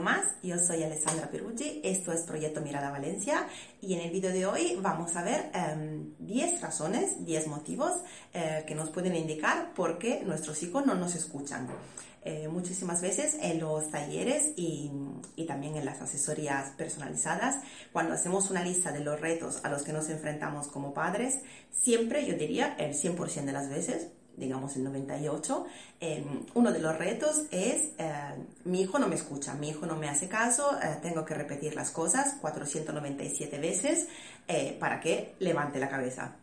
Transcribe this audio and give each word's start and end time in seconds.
más. 0.00 0.24
Yo 0.42 0.56
soy 0.58 0.82
Alessandra 0.82 1.28
Peruggi, 1.28 1.80
esto 1.84 2.12
es 2.12 2.22
Proyecto 2.22 2.60
Mirada 2.60 2.90
Valencia 2.90 3.46
y 3.80 3.94
en 3.94 4.00
el 4.00 4.10
vídeo 4.10 4.30
de 4.30 4.46
hoy 4.46 4.78
vamos 4.80 5.14
a 5.16 5.22
ver 5.22 5.50
10 6.18 6.52
em, 6.52 6.60
razones, 6.60 7.24
10 7.24 7.48
motivos 7.48 7.92
eh, 8.32 8.64
que 8.66 8.74
nos 8.74 8.90
pueden 8.90 9.14
indicar 9.14 9.74
por 9.74 9.98
qué 9.98 10.22
nuestros 10.24 10.62
hijos 10.62 10.86
no 10.86 10.94
nos 10.94 11.14
escuchan. 11.14 11.68
Eh, 12.24 12.46
muchísimas 12.46 13.02
veces 13.02 13.36
en 13.40 13.58
los 13.58 13.90
talleres 13.90 14.52
y, 14.56 14.92
también 15.48 15.76
en 15.76 15.84
las 15.84 16.00
asesorías 16.00 16.70
personalizadas, 16.76 17.56
cuando 17.92 18.14
hacemos 18.14 18.48
una 18.48 18.62
lista 18.62 18.92
de 18.92 19.00
los 19.00 19.20
retos 19.20 19.60
a 19.64 19.68
los 19.68 19.82
que 19.82 19.92
nos 19.92 20.08
enfrentamos 20.08 20.68
como 20.68 20.94
padres, 20.94 21.40
siempre 21.82 22.24
yo 22.24 22.36
diría 22.36 22.76
el 22.78 22.94
100% 22.94 23.44
de 23.44 23.52
las 23.52 23.68
veces 23.68 24.06
digamos 24.36 24.76
el 24.76 24.84
98, 24.84 25.66
em, 26.00 26.24
uno 26.54 26.72
de 26.72 26.78
los 26.78 26.96
retos 26.96 27.44
es, 27.50 27.90
eh, 27.98 28.34
mi 28.64 28.82
hijo 28.82 28.98
no 28.98 29.08
me 29.08 29.14
escucha, 29.14 29.54
mi 29.54 29.70
hijo 29.70 29.86
no 29.86 29.96
me 29.96 30.08
hace 30.08 30.28
caso, 30.28 30.78
eh, 30.82 30.98
tengo 31.02 31.24
que 31.24 31.34
repetir 31.34 31.74
las 31.74 31.90
cosas 31.90 32.36
497 32.40 33.58
veces 33.58 34.08
eh, 34.48 34.76
para 34.78 35.00
que 35.00 35.34
levante 35.38 35.78
la 35.78 35.88
cabeza. 35.88 36.36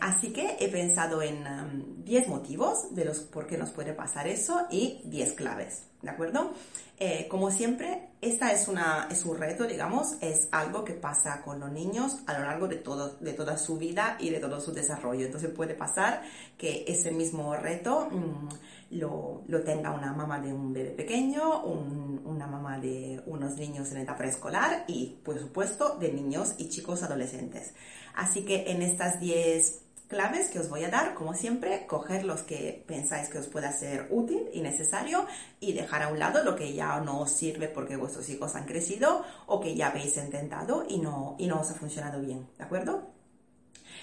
así 0.00 0.30
que 0.30 0.58
he 0.60 0.68
pensado 0.68 1.22
en 1.22 2.04
10 2.04 2.24
em, 2.24 2.30
motivos 2.30 2.94
de 2.94 3.06
los 3.06 3.20
por 3.20 3.46
qué 3.46 3.56
nos 3.56 3.70
puede 3.70 3.94
pasar 3.94 4.28
eso 4.28 4.66
y 4.70 5.00
10 5.04 5.32
claves, 5.32 5.84
¿de 6.04 6.10
acuerdo? 6.10 6.52
Eh, 6.96 7.26
como 7.28 7.50
siempre, 7.50 8.10
esta 8.20 8.52
es, 8.52 8.68
una, 8.68 9.08
es 9.10 9.24
un 9.24 9.36
reto, 9.36 9.66
digamos, 9.66 10.14
es 10.20 10.48
algo 10.52 10.84
que 10.84 10.92
pasa 10.92 11.42
con 11.42 11.58
los 11.58 11.72
niños 11.72 12.18
a 12.26 12.38
lo 12.38 12.44
largo 12.44 12.68
de, 12.68 12.76
todo, 12.76 13.16
de 13.16 13.32
toda 13.32 13.58
su 13.58 13.76
vida 13.76 14.16
y 14.20 14.30
de 14.30 14.38
todo 14.38 14.60
su 14.60 14.72
desarrollo. 14.72 15.26
Entonces 15.26 15.50
puede 15.50 15.74
pasar 15.74 16.22
que 16.56 16.84
ese 16.86 17.10
mismo 17.10 17.56
reto 17.56 18.08
mm, 18.10 18.96
lo, 18.96 19.42
lo, 19.48 19.62
tenga 19.62 19.90
una 19.90 20.12
mamá 20.12 20.38
de 20.38 20.52
un 20.52 20.72
bebé 20.72 20.90
pequeño, 20.90 21.64
una 21.64 22.46
mamá 22.46 22.78
de 22.78 23.20
unos 23.26 23.56
niños 23.56 23.90
en 23.90 23.98
etapa 23.98 24.18
preescolar 24.18 24.84
y, 24.86 25.18
por 25.24 25.38
supuesto, 25.38 25.96
de 25.98 26.12
niños 26.12 26.54
y 26.58 26.68
chicos 26.68 27.02
adolescentes. 27.02 27.74
Así 28.14 28.44
que 28.44 28.70
en 28.70 28.82
estas 28.82 29.18
10 29.18 29.83
claves 30.14 30.48
que 30.48 30.60
os 30.60 30.68
voy 30.68 30.84
a 30.84 30.90
dar, 30.90 31.14
como 31.14 31.34
siempre, 31.34 31.86
coger 31.88 32.24
los 32.24 32.42
que 32.42 32.84
pensáis 32.86 33.28
que 33.28 33.38
os 33.38 33.48
pueda 33.48 33.72
ser 33.72 34.06
útil 34.10 34.48
y 34.52 34.60
necesario 34.60 35.26
y 35.58 35.72
dejar 35.72 36.04
a 36.04 36.08
un 36.08 36.20
lado 36.20 36.44
lo 36.44 36.54
que 36.54 36.72
ya 36.72 37.00
no 37.00 37.18
os 37.22 37.32
sirve 37.32 37.66
porque 37.66 37.96
vuestros 37.96 38.28
hijos 38.28 38.54
han 38.54 38.64
crecido 38.64 39.24
o 39.46 39.58
que 39.58 39.74
ya 39.74 39.88
habéis 39.88 40.16
intentado 40.16 40.84
y 40.88 40.98
no, 40.98 41.34
y 41.36 41.48
no 41.48 41.60
os 41.60 41.70
ha 41.72 41.74
funcionado 41.74 42.20
bien, 42.20 42.46
¿de 42.56 42.62
acuerdo? 42.62 43.10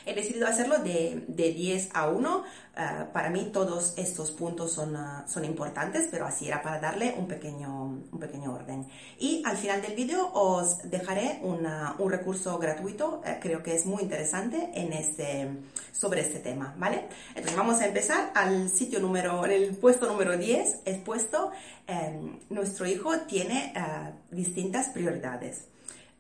He 0.06 0.14
decidido 0.14 0.48
hacerlo 0.48 0.80
de, 0.80 1.24
de 1.28 1.54
10 1.54 1.90
a 1.94 2.10
1. 2.10 2.44
Eh, 2.78 3.06
para 3.12 3.30
mí 3.30 3.50
todos 3.52 3.94
estos 3.98 4.32
puntos 4.32 4.72
son, 4.72 4.96
uh, 4.96 5.28
son 5.28 5.44
importantes, 5.44 6.08
pero 6.10 6.26
así 6.26 6.48
era 6.48 6.62
para 6.62 6.80
darle 6.80 7.14
un 7.18 7.28
pequeño, 7.28 7.84
un 8.12 8.20
pequeño 8.20 8.54
orden. 8.54 8.88
Y 9.20 9.44
al 9.46 9.58
final 9.58 9.82
del 9.82 9.94
vídeo 9.94 10.32
os 10.34 10.90
dejaré 10.90 11.40
una, 11.44 11.96
un 12.00 12.10
recurso 12.10 12.58
gratuito, 12.58 13.22
uh, 13.26 13.40
creo 13.42 13.62
que 13.62 13.76
es 13.76 13.86
muy 13.86 14.02
interesante 14.02 14.72
en 14.74 14.94
este, 14.94 15.50
sobre 15.92 16.22
este 16.22 16.40
tema, 16.40 16.74
¿vale? 16.78 17.08
Entonces 17.30 17.56
vamos 17.58 17.82
a 17.82 17.88
empezar 17.88 18.32
al 18.36 18.70
sitio 18.70 19.00
número, 19.00 19.44
en 19.46 19.52
el 19.52 19.76
puesto 19.76 20.08
número 20.08 20.38
10, 20.38 20.84
es 20.86 20.98
puesto, 21.00 21.52
eh, 21.88 22.40
nuestro 22.50 22.88
hijo 22.88 23.12
tiene 23.28 23.74
distintas 24.32 24.90
prioridades. 24.90 25.71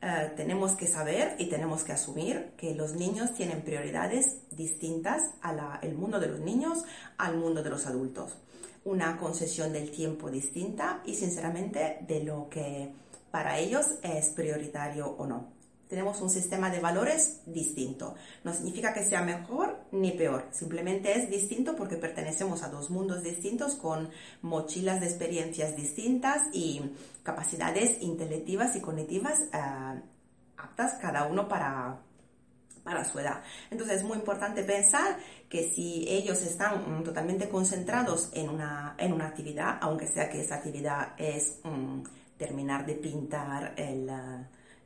Eh, 0.02 0.32
tenemos 0.36 0.74
que 0.74 0.88
saber 0.88 1.36
y 1.38 1.46
tenemos 1.46 1.84
que 1.84 1.92
asumir 1.92 2.54
que 2.58 2.74
los 2.74 2.94
niños 2.94 3.34
tienen 3.36 3.62
prioridades 3.62 4.38
distintas 4.50 5.22
al 5.42 5.94
mundo 5.94 6.20
de 6.20 6.28
los 6.28 6.40
niños 6.40 6.84
al 7.18 7.38
mundo 7.38 7.62
de 7.62 7.70
los 7.70 7.86
adultos. 7.86 8.36
Una 8.84 9.18
concesión 9.18 9.74
del 9.74 9.92
tiempo 9.92 10.32
distinta 10.32 11.02
y 11.06 11.14
sinceramente 11.14 12.00
de 12.08 12.24
lo 12.24 12.50
que 12.50 12.94
para 13.30 13.59
ellos 13.59 13.86
es 14.02 14.30
prioritario 14.30 15.08
o 15.08 15.28
no 15.28 15.62
tenemos 15.92 16.22
un 16.22 16.30
sistema 16.30 16.70
de 16.70 16.80
valores 16.80 17.42
distinto. 17.46 18.16
No 18.46 18.54
significa 18.54 18.94
que 18.94 19.04
sea 19.04 19.24
mejor 19.24 19.78
ni 19.91 20.12
peor, 20.12 20.47
simplemente 20.52 21.18
es 21.18 21.29
distinto 21.29 21.75
porque 21.75 21.97
pertenecemos 21.97 22.63
a 22.63 22.69
dos 22.69 22.90
mundos 22.90 23.24
distintos 23.24 23.75
con 23.75 24.09
mochilas 24.41 25.02
de 25.02 25.07
experiencias 25.07 25.75
distintas 25.75 26.47
y 26.53 26.81
capacidades 27.24 28.01
intelectivas 28.01 28.75
y 28.75 28.81
cognitivas 28.81 29.40
eh, 29.53 30.01
aptas 30.57 30.94
cada 31.01 31.25
uno 31.28 31.47
para, 31.47 32.00
para 32.84 33.03
su 33.03 33.19
edad. 33.19 33.44
Entonces 33.69 33.97
es 33.97 34.03
muy 34.03 34.18
importante 34.18 34.63
pensar 34.63 35.18
que 35.50 35.72
si 35.72 36.06
ellos 36.07 36.41
están 36.41 37.00
mm, 37.00 37.03
totalmente 37.03 37.50
concentrados 37.50 38.30
en 38.34 38.50
una, 38.50 38.96
en 38.97 39.12
una 39.12 39.28
actividad, 39.28 39.78
aunque 39.81 40.07
sea 40.07 40.30
que 40.30 40.41
esa 40.41 40.56
actividad 40.56 41.13
es 41.18 41.59
mm, 41.63 42.01
terminar 42.38 42.85
de 42.85 42.96
pintar 42.96 43.74
el... 43.78 44.09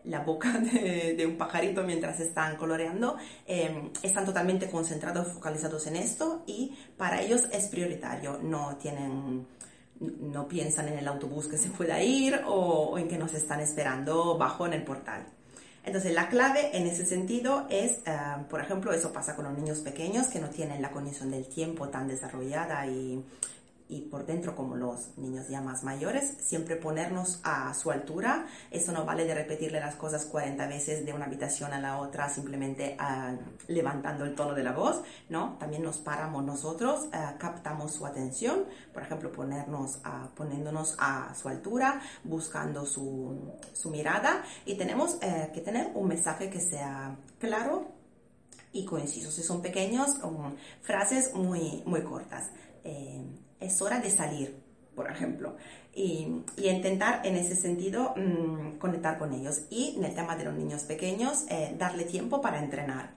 la 0.07 0.19
boca 0.21 0.51
de, 0.59 1.25
un 1.25 1.37
pajarito 1.37 1.83
mientras 1.83 2.19
están 2.19 2.55
coloreando, 2.57 3.17
em, 3.45 3.89
están 4.03 4.25
totalmente 4.25 4.69
concentrados, 4.69 5.33
focalizados 5.33 5.87
en 5.87 5.95
esto 5.97 6.43
y 6.45 6.75
para 6.97 7.21
ellos 7.21 7.43
es 7.51 7.67
prioritario, 7.67 8.39
no 8.41 8.77
tienen 8.77 9.47
no 9.99 10.47
piensan 10.47 10.89
en 10.89 10.97
el 10.97 11.07
autobús 11.07 11.47
que 11.47 11.57
se 11.57 11.69
pueda 11.69 12.01
ir 12.03 12.41
o, 12.45 12.97
en 12.97 13.07
que 13.07 13.17
nos 13.17 13.33
están 13.33 13.61
esperando 13.61 14.37
bajo 14.37 14.65
en 14.65 14.73
el 14.73 14.83
portal. 14.83 15.25
Entonces, 15.85 16.13
la 16.13 16.29
clave 16.29 16.75
en 16.75 16.87
ese 16.87 17.05
sentido 17.05 17.67
es, 17.69 17.99
eh, 18.05 18.17
por 18.49 18.59
ejemplo, 18.59 18.91
eso 18.91 19.13
pasa 19.13 19.35
con 19.35 19.45
los 19.45 19.53
niños 19.53 19.79
pequeños 19.79 20.27
que 20.27 20.39
no 20.39 20.49
tienen 20.49 20.81
la 20.81 20.91
condición 20.91 21.29
del 21.29 21.47
tiempo 21.47 21.89
tan 21.89 22.07
desarrollada 22.07 22.87
y 22.87 23.23
y 23.87 24.01
por 24.01 24.25
dentro 24.25 24.55
como 24.55 24.75
los 24.75 25.17
niños 25.17 25.47
ya 25.47 25.61
más 25.61 25.83
mayores, 25.83 26.37
siempre 26.39 26.75
ponernos 26.75 27.39
a 27.43 27.73
su 27.73 27.91
altura. 27.91 28.47
Eso 28.71 28.91
no 28.91 29.05
vale 29.05 29.25
de 29.25 29.35
repetirle 29.35 29.79
las 29.79 29.95
cosas 29.95 30.25
40 30.25 30.67
veces 30.67 31.05
de 31.05 31.13
una 31.13 31.25
habitación 31.25 31.71
a 31.73 31.79
la 31.79 31.99
otra 31.99 32.29
simplemente 32.29 32.95
ah, 32.99 33.35
levantando 33.67 34.25
el 34.25 34.33
tono 34.33 34.55
de 34.55 34.63
la 34.63 34.71
voz, 34.71 35.01
¿no? 35.29 35.57
También 35.59 35.83
nos 35.83 35.97
paramos 35.99 36.43
nosotros, 36.43 37.07
ah, 37.11 37.35
captamos 37.37 37.93
su 37.93 38.05
atención, 38.05 38.65
por 38.93 39.03
ejemplo, 39.03 39.31
ponernos 39.31 39.99
poniéndonos 40.35 40.95
a 40.99 41.33
su 41.35 41.47
altura, 41.47 42.01
buscando 42.23 42.85
su, 42.85 43.53
su 43.73 43.89
mirada 43.89 44.43
y 44.65 44.75
tenemos 44.75 45.17
eh, 45.21 45.51
que 45.53 45.61
tener 45.61 45.91
un 45.93 46.07
mensaje 46.07 46.49
que 46.49 46.59
sea 46.59 47.15
claro 47.39 47.87
y 48.71 48.85
conciso. 48.85 49.31
Si 49.31 49.41
son 49.41 49.61
pequeños, 49.61 50.19
um, 50.23 50.53
frases 50.81 51.33
muy, 51.33 51.81
muy 51.85 52.01
cortas. 52.03 52.49
Eh, 52.83 53.23
es 53.65 53.81
hora 53.81 53.99
de 53.99 54.09
salir, 54.09 54.55
por 54.95 55.09
ejemplo, 55.09 55.55
y, 55.93 56.43
intentar 56.57 57.25
en 57.25 57.35
ese 57.35 57.55
sentido 57.55 58.13
mm, 58.15 58.77
conectar 58.77 59.17
con 59.17 59.33
ellos. 59.33 59.61
Y 59.69 59.95
en 59.97 60.03
el 60.03 60.13
tema 60.13 60.35
de 60.35 60.45
los 60.45 60.53
niños 60.53 60.83
pequeños, 60.83 61.45
eh, 61.49 61.75
darle 61.77 62.05
tiempo 62.05 62.41
para 62.41 62.59
entrenar. 62.59 63.11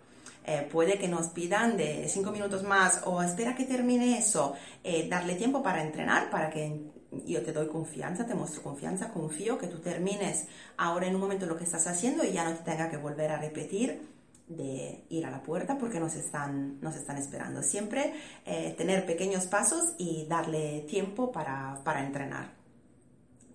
Eh, 0.44 0.66
puede 0.72 0.98
que 0.98 1.08
nos 1.08 1.28
pidan 1.28 1.76
de 1.76 2.08
cinco 2.08 2.30
minutos 2.30 2.62
más 2.62 3.02
o 3.04 3.22
espera 3.22 3.54
que 3.54 3.64
termine 3.64 4.16
eso, 4.16 4.54
eh, 4.82 5.06
darle 5.06 5.34
tiempo 5.34 5.62
para 5.62 5.82
entrenar, 5.82 6.30
para 6.30 6.48
que 6.48 6.84
yo 7.26 7.42
te 7.42 7.52
doy 7.52 7.68
confianza, 7.68 8.26
te 8.26 8.34
muestro 8.34 8.62
confianza, 8.62 9.12
confío 9.12 9.58
que 9.58 9.66
tú 9.66 9.78
termines 9.78 10.46
ahora 10.78 11.06
en 11.06 11.14
un 11.14 11.20
momento 11.20 11.44
lo 11.44 11.56
que 11.56 11.64
estás 11.64 11.86
haciendo 11.86 12.24
y 12.24 12.32
ya 12.32 12.44
no 12.44 12.54
te 12.56 12.70
tenga 12.70 12.88
que 12.88 12.96
volver 12.96 13.30
a 13.30 13.38
repetir 13.38 14.00
de 14.48 15.04
ir 15.10 15.26
a 15.26 15.30
la 15.30 15.42
puerta 15.42 15.76
porque 15.78 16.00
nos 16.00 16.14
están, 16.14 16.80
nos 16.80 16.96
están 16.96 17.18
esperando. 17.18 17.62
Siempre 17.62 18.14
eh, 18.46 18.74
tener 18.76 19.04
pequeños 19.06 19.46
pasos 19.46 19.92
y 19.98 20.26
darle 20.26 20.86
tiempo 20.88 21.30
para, 21.30 21.80
para 21.84 22.04
entrenar. 22.04 22.58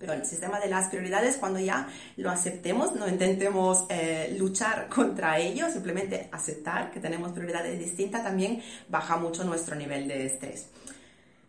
Pero 0.04 0.14
el 0.14 0.26
sistema 0.26 0.60
de 0.60 0.68
las 0.68 0.90
prioridades, 0.90 1.38
cuando 1.38 1.60
ya 1.60 1.88
lo 2.18 2.30
aceptemos, 2.30 2.94
no 2.94 3.08
intentemos 3.08 3.86
eh, 3.90 4.36
luchar 4.38 4.90
contra 4.94 5.40
ello, 5.40 5.72
simplemente 5.72 6.28
aceptar 6.32 6.92
que 6.92 7.00
tenemos 7.00 7.32
prioridades 7.32 7.80
distintas, 7.80 8.24
también 8.24 8.62
baja 8.90 9.18
mucho 9.18 9.44
nuestro 9.46 9.76
nivel 9.76 10.08
de 10.08 10.26
estrés. 10.26 10.68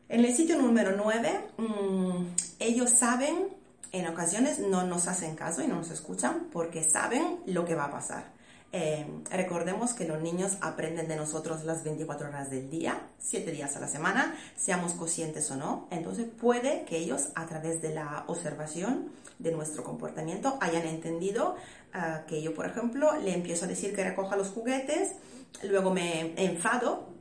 En 0.08 0.24
el 0.24 0.34
sitio 0.34 0.56
número 0.56 0.92
9, 0.96 1.40
mm, 1.56 2.26
ellos 2.60 2.90
saben, 2.90 3.48
en 3.90 4.06
ocasiones 4.06 4.60
no 4.60 4.84
nos 4.84 5.08
hacen 5.08 5.34
caso 5.34 5.62
y 5.62 5.66
no 5.66 5.76
nos 5.76 5.90
escuchan 5.90 6.48
porque 6.52 6.84
saben 6.84 7.40
lo 7.46 7.64
que 7.64 7.74
va 7.74 7.86
a 7.86 7.90
pasar. 7.90 8.33
Eh, 8.76 9.06
recordemos 9.30 9.94
que 9.94 10.04
los 10.04 10.20
niños 10.20 10.56
aprenden 10.60 11.06
de 11.06 11.14
nosotros 11.14 11.62
las 11.62 11.84
24 11.84 12.26
horas 12.26 12.50
del 12.50 12.70
día, 12.70 13.06
7 13.20 13.52
días 13.52 13.76
a 13.76 13.80
la 13.80 13.86
semana, 13.86 14.34
seamos 14.56 14.94
conscientes 14.94 15.48
o 15.52 15.56
no. 15.56 15.86
Entonces 15.92 16.26
puede 16.26 16.84
que 16.84 16.98
ellos 16.98 17.28
a 17.36 17.46
través 17.46 17.80
de 17.82 17.94
la 17.94 18.24
observación 18.26 19.12
de 19.38 19.52
nuestro 19.52 19.84
comportamiento 19.84 20.58
hayan 20.60 20.88
entendido 20.88 21.54
ah, 21.92 22.22
que 22.26 22.42
yo, 22.42 22.52
por 22.52 22.66
ejemplo, 22.66 23.16
le 23.20 23.32
empiezo 23.32 23.66
a 23.66 23.68
decir 23.68 23.94
que 23.94 24.02
recoja 24.02 24.34
los 24.34 24.48
juguetes, 24.48 25.12
luego 25.62 25.94
me 25.94 26.34
enfado 26.36 27.13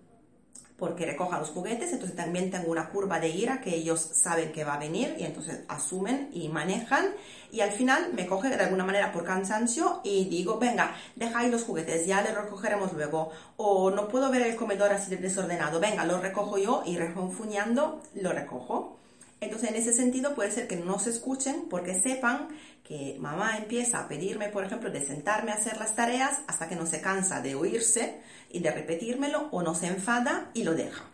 porque 0.84 1.06
recoja 1.06 1.40
los 1.40 1.52
juguetes, 1.52 1.94
entonces 1.94 2.14
también 2.14 2.52
tengo 2.52 2.70
una 2.70 2.90
curva 2.90 3.18
de 3.18 3.30
ira 3.30 3.62
que 3.62 3.74
ellos 3.74 4.02
saben 4.02 4.52
que 4.52 4.66
va 4.66 4.74
a 4.74 4.80
venir 4.80 5.16
y 5.18 5.24
entonces 5.24 5.62
asumen 5.70 6.30
y 6.34 6.50
manejan 6.50 7.06
y 7.54 7.62
al 7.62 7.72
final 7.72 8.12
me 8.14 8.28
coge 8.28 8.50
de 8.50 8.56
alguna 8.56 8.84
manera 8.84 9.14
por 9.14 9.24
cansancio 9.24 10.02
y 10.04 10.26
digo, 10.26 10.60
venga, 10.60 10.94
ahí 11.36 11.50
los 11.50 11.64
juguetes, 11.64 12.06
ya 12.06 12.22
les 12.22 12.36
recogeremos 12.36 12.92
luego 12.92 13.32
o 13.56 13.92
no 13.92 14.10
puedo 14.10 14.30
ver 14.30 14.42
el 14.42 14.58
comedor 14.58 14.92
así 14.92 15.16
desordenado, 15.16 15.80
venga, 15.80 16.04
lo 16.04 16.20
recojo 16.20 16.58
yo 16.58 16.84
y 16.86 16.98
refunfuñando 16.98 18.02
lo 18.16 18.34
recojo. 18.34 19.03
Entonces, 19.44 19.70
en 19.70 19.76
ese 19.76 19.94
sentido, 19.94 20.36
puede 20.36 20.52
ser 20.52 20.68
que 20.68 20.76
no 20.76 21.00
se 21.00 21.10
escuchen 21.10 21.66
porque 21.70 22.02
sepan 22.02 22.50
que 22.84 23.18
mamá 23.20 23.58
empieza 23.58 24.00
a 24.00 24.08
pedirme, 24.08 24.50
por 24.50 24.66
ejemplo, 24.66 24.92
de 24.92 25.06
sentarme 25.06 25.52
a 25.52 25.56
hacer 25.56 25.78
las 25.78 25.96
tareas 25.96 26.42
hasta 26.48 26.68
que 26.68 26.76
no 26.76 26.86
se 26.86 27.02
cansa 27.02 27.42
de 27.42 27.56
oírse 27.56 28.22
y 28.50 28.60
de 28.60 28.72
repetírmelo 28.72 29.50
o 29.52 29.64
no 29.64 29.76
se 29.76 29.88
enfada 29.88 30.52
y 30.54 30.64
lo 30.64 30.74
deja. 30.74 31.06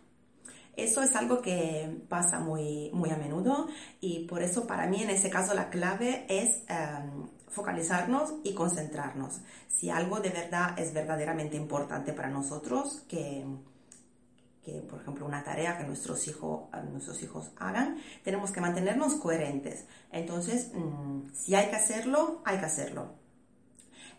Eso 0.75 1.01
es 1.01 1.15
algo 1.15 1.41
que 1.41 2.03
pasa 2.07 2.39
muy, 2.39 2.89
muy 2.93 3.09
a 3.09 3.17
menudo 3.17 3.67
y 3.99 4.25
por 4.27 4.41
eso 4.41 4.65
para 4.65 4.87
mí 4.87 5.03
en 5.03 5.09
ese 5.09 5.29
caso 5.29 5.53
la 5.53 5.69
clave 5.69 6.25
es 6.29 6.61
em, 6.69 7.27
focalizarnos 7.49 8.35
y 8.43 8.53
concentrarnos. 8.53 9.41
Si 9.67 9.89
algo 9.89 10.21
de 10.21 10.29
verdad 10.29 10.79
es 10.79 10.93
verdaderamente 10.93 11.57
importante 11.57 12.13
para 12.13 12.29
nosotros, 12.29 13.03
que, 13.09 13.45
que 14.63 14.81
por 14.81 15.01
ejemplo 15.01 15.25
una 15.25 15.44
tarea 15.44 15.77
que 15.77 15.83
nuestros, 15.83 16.27
hijos 16.27 16.69
nuestros 16.91 17.21
hijos 17.23 17.51
hagan, 17.57 17.97
tenemos 18.23 18.51
que 18.51 18.61
mantenernos 18.61 19.15
coherentes. 19.15 19.85
Entonces, 20.11 20.71
mm, 20.73 21.29
si 21.33 21.56
hay 21.56 21.69
que 21.69 21.75
hacerlo, 21.75 22.41
hay 22.45 22.59
que 22.59 22.65
hacerlo. 22.65 23.13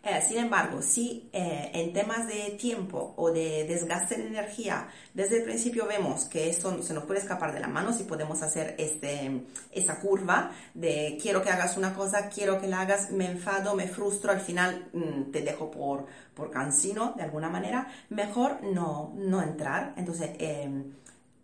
Eh, 0.02 0.22
sin 0.26 0.38
embargo, 0.38 0.80
si 0.80 1.28
eh, 1.30 1.70
en 1.74 1.92
temas 1.92 2.26
de 2.26 2.56
tiempo 2.58 3.12
o 3.18 3.30
de 3.30 3.66
desgaste 3.68 4.16
de 4.16 4.28
energía, 4.28 4.88
desde 5.12 5.38
el 5.38 5.44
principio 5.44 5.86
vemos 5.86 6.24
que 6.24 6.48
eso 6.48 6.82
se 6.82 6.94
nos 6.94 7.04
puede 7.04 7.20
escapar 7.20 7.52
de 7.52 7.60
la 7.60 7.68
mano, 7.68 7.92
si 7.92 8.04
podemos 8.04 8.40
hacer 8.40 8.74
este, 8.78 9.42
esa 9.70 10.00
curva 10.00 10.52
de 10.72 11.18
quiero 11.20 11.42
que 11.42 11.50
hagas 11.50 11.76
una 11.76 11.92
cosa, 11.92 12.30
quiero 12.30 12.58
que 12.58 12.66
la 12.66 12.80
hagas, 12.80 13.10
me 13.10 13.26
enfado, 13.26 13.74
me 13.74 13.88
frustro, 13.88 14.32
al 14.32 14.40
final 14.40 14.88
mm, 14.94 15.32
te 15.32 15.42
dejo 15.42 15.70
por, 15.70 16.06
por 16.34 16.50
cansino 16.50 17.12
de 17.14 17.24
alguna 17.24 17.50
manera, 17.50 17.86
mejor 18.08 18.62
no, 18.62 19.12
no 19.16 19.42
entrar. 19.42 19.92
Entonces, 19.98 20.30
em, 20.38 20.94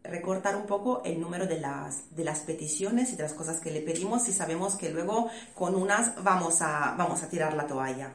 recortar 0.02 0.56
un 0.56 0.66
poco 0.66 1.02
el 1.04 1.20
número 1.20 1.46
de 1.46 1.60
las, 1.60 2.16
de 2.16 2.24
las 2.24 2.40
peticiones 2.40 3.12
y 3.12 3.16
de 3.16 3.24
las 3.24 3.34
cosas 3.34 3.60
que 3.60 3.70
le 3.70 3.82
pedimos 3.82 4.22
si 4.22 4.32
sabemos 4.32 4.76
que 4.76 4.88
luego 4.90 5.28
con 5.54 5.74
unas 5.74 6.22
vamos 6.24 6.62
a, 6.62 6.94
vamos 6.96 7.22
a 7.22 7.28
tirar 7.28 7.52
la 7.54 7.66
toalla 7.66 8.14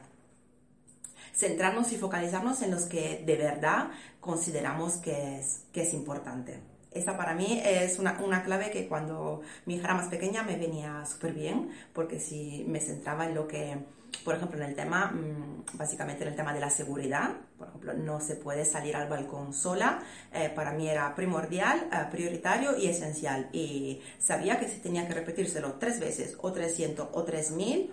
centrarnos 1.34 1.92
y 1.92 1.96
focalizarnos 1.96 2.62
en 2.62 2.70
los 2.70 2.84
que 2.84 3.22
de 3.24 3.36
verdad 3.36 3.90
consideramos 4.20 4.94
que 4.94 5.38
es, 5.38 5.62
que 5.72 5.82
es 5.82 5.94
importante. 5.94 6.60
Esa 6.94 7.16
para 7.16 7.34
mí 7.34 7.60
es 7.64 7.98
una, 7.98 8.18
una, 8.22 8.42
clave 8.42 8.70
que 8.70 8.86
cuando 8.86 9.40
mi 9.64 9.76
hija 9.76 9.84
era 9.84 9.94
más 9.94 10.08
pequeña 10.08 10.42
me 10.42 10.56
venía 10.56 11.04
súper 11.06 11.32
bien, 11.32 11.70
porque 11.94 12.20
si 12.20 12.66
me 12.68 12.80
centraba 12.80 13.26
en 13.26 13.34
lo 13.34 13.48
que, 13.48 13.78
por 14.24 14.34
ejemplo, 14.34 14.58
en 14.62 14.68
el 14.68 14.74
tema, 14.74 15.06
mm, 15.06 15.78
básicamente 15.78 16.22
en 16.22 16.28
el 16.28 16.36
tema 16.36 16.52
de 16.52 16.60
la 16.60 16.68
seguridad, 16.68 17.30
por 17.56 17.68
ejemplo, 17.68 17.94
no 17.94 18.20
se 18.20 18.36
puede 18.36 18.66
salir 18.66 18.94
al 18.94 19.08
balcón 19.08 19.54
sola, 19.54 20.02
eh, 20.34 20.50
para 20.54 20.72
mí 20.72 20.86
era 20.86 21.14
primordial, 21.14 21.88
eh, 21.90 22.10
prioritario 22.10 22.76
y 22.76 22.88
esencial. 22.88 23.48
Y 23.52 24.02
sabía 24.18 24.58
que 24.60 24.68
si 24.68 24.78
tenía 24.80 25.08
que 25.08 25.14
repetírselo 25.14 25.74
tres 25.74 25.98
veces, 25.98 26.36
o 26.42 26.52
300 26.52 27.08
o 27.10 27.24
3000, 27.24 27.90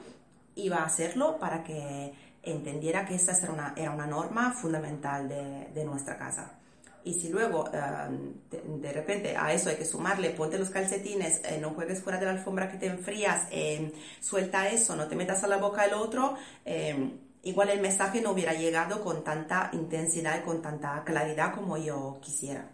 iba 0.55 0.77
a 0.79 0.85
hacerlo 0.85 1.39
para 1.39 1.63
que 1.63 2.13
entendiera 2.51 3.05
que 3.05 3.15
esa 3.15 3.37
era 3.37 3.51
una, 3.51 3.73
era 3.75 3.91
una 3.91 4.07
norma 4.07 4.51
fundamental 4.53 5.27
de, 5.27 5.69
de 5.73 5.85
nuestra 5.85 6.17
casa. 6.17 6.59
Y 7.03 7.13
si 7.13 7.29
luego 7.29 7.69
em, 7.73 8.33
de, 8.81 8.91
repente 8.91 9.35
a 9.35 9.53
eso 9.53 9.69
hay 9.69 9.77
que 9.77 9.85
sumarle, 9.85 10.31
ponte 10.31 10.59
los 10.59 10.69
calcetines, 10.69 11.41
eh, 11.45 11.57
no 11.59 11.71
juegues 11.71 12.01
fuera 12.01 12.19
de 12.19 12.25
la 12.25 12.31
alfombra 12.31 12.69
que 12.69 12.77
te 12.77 12.87
enfrías, 12.87 13.47
em, 13.51 13.91
suelta 14.19 14.67
eso, 14.67 14.95
no 14.95 15.07
te 15.07 15.15
metas 15.15 15.43
a 15.43 15.47
la 15.47 15.57
boca 15.57 15.85
el 15.85 15.93
otro, 15.93 16.35
em, 16.65 17.17
igual 17.43 17.69
el 17.69 17.79
mensaje 17.79 18.21
no 18.21 18.31
hubiera 18.31 18.53
llegado 18.53 19.01
con 19.01 19.23
tanta 19.23 19.69
intensidad 19.71 20.39
y 20.39 20.43
con 20.43 20.61
tanta 20.61 21.03
claridad 21.05 21.55
como 21.55 21.77
yo 21.77 22.19
quisiera, 22.21 22.69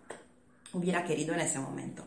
hubiera 0.74 1.04
querido 1.04 1.34
en 1.36 1.42
ese 1.42 1.60
momento. 1.60 2.04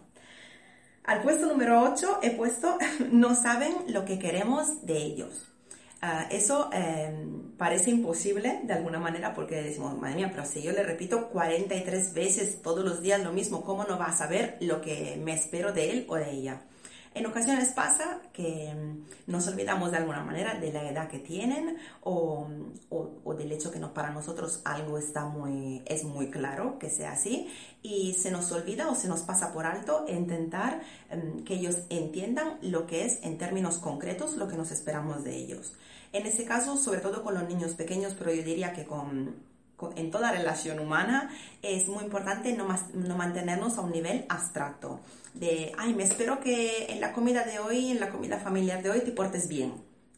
Al 1.05 1.23
puesto 1.23 1.47
número 1.47 1.83
8 1.83 2.19
he 2.23 2.33
puesto, 2.33 2.79
no 3.13 3.35
saben 3.37 3.75
lo 3.89 4.05
que 4.05 4.19
queremos 4.19 4.85
de 4.85 4.99
ellos. 4.99 5.53
Ah, 6.01 6.29
eso 6.31 6.71
em, 6.73 7.57
parece 7.57 7.91
imposible 7.91 8.61
de 8.63 8.73
alguna 8.73 9.01
manera 9.01 9.35
porque 9.35 9.57
decimos, 9.63 9.99
madre 9.99 10.15
mía, 10.15 10.31
pero 10.31 10.47
si 10.47 10.63
yo 10.63 10.71
le 10.71 10.85
repito 10.85 11.29
43 11.29 12.15
veces 12.15 12.63
todos 12.63 12.85
los 12.85 13.03
días 13.03 13.21
lo 13.25 13.33
mismo, 13.33 13.63
¿cómo 13.65 13.83
no 13.83 13.99
va 13.99 14.07
a 14.07 14.17
saber 14.17 14.59
lo 14.61 14.81
que 14.81 15.21
me 15.21 15.33
espero 15.33 15.73
de 15.73 15.91
él 15.91 16.07
o 16.09 16.15
de 16.15 16.31
ella? 16.31 16.63
En 17.15 17.27
ocasiones 17.27 17.73
pasa 17.73 18.21
que 18.33 18.69
em, 18.69 19.03
nos 19.27 19.49
olvidamos 19.49 19.91
de 19.91 19.97
alguna 19.97 20.23
manera 20.23 20.55
de 20.55 20.73
la 20.73 20.89
edad 20.89 21.09
que 21.09 21.19
tienen 21.19 21.77
o, 22.03 22.47
o, 22.91 23.28
del 23.49 23.57
hecho 23.57 23.71
que 23.71 23.79
no, 23.79 23.95
para 23.95 24.11
nosotros 24.11 24.61
algo 24.65 24.99
está 24.99 25.25
muy, 25.25 25.83
es 25.87 26.05
muy 26.05 26.31
claro 26.31 26.79
que 26.79 26.91
sea 26.91 27.13
así 27.13 27.49
y 27.83 28.15
se 28.15 28.31
nos 28.31 28.53
olvida 28.53 28.89
o 28.89 28.95
se 28.95 29.09
nos 29.09 29.21
pasa 29.23 29.53
por 29.53 29.65
alto 29.65 30.05
intentar 30.09 30.83
em, 31.11 31.45
que 31.45 31.55
ellos 31.55 31.79
entiendan 31.89 32.59
lo 32.61 32.87
que 32.87 33.07
es 33.07 33.19
en 33.23 33.39
términos 33.39 33.79
concretos 33.79 34.37
lo 34.37 34.49
que 34.49 34.57
nos 34.57 34.71
esperamos 34.71 35.25
de 35.25 35.37
ellos. 35.37 35.73
En 36.13 36.27
ese 36.27 36.45
caso, 36.45 36.77
sobre 36.77 37.01
todo 37.01 37.23
con 37.23 37.35
los 37.35 37.49
niños 37.49 37.73
pequeños, 37.73 38.15
pero 38.19 38.33
yo 38.33 38.43
diría 38.43 38.73
que 38.73 38.85
con, 38.85 39.37
en 39.97 40.11
toda 40.11 40.33
relación 40.33 40.79
humana 40.79 41.31
es 41.63 41.87
muy 41.89 42.05
importante 42.05 42.53
no, 42.53 42.69
no, 42.95 43.17
mantenernos 43.17 43.79
a 43.79 43.83
un 43.83 43.93
nivel 43.93 44.25
abstracto. 44.29 45.01
De, 45.35 45.73
ay, 45.79 45.95
me 45.95 46.05
espero 46.05 46.41
que 46.41 46.87
en 46.91 47.01
la 47.01 47.13
comida 47.13 47.45
de 47.45 47.59
hoy, 47.59 47.91
en 47.91 48.01
la 48.01 48.11
comida 48.11 48.39
familiar 48.39 48.83
de 48.83 48.91
hoy, 48.91 49.01
te 49.01 49.13
portes 49.13 49.49
bien. 49.49 49.73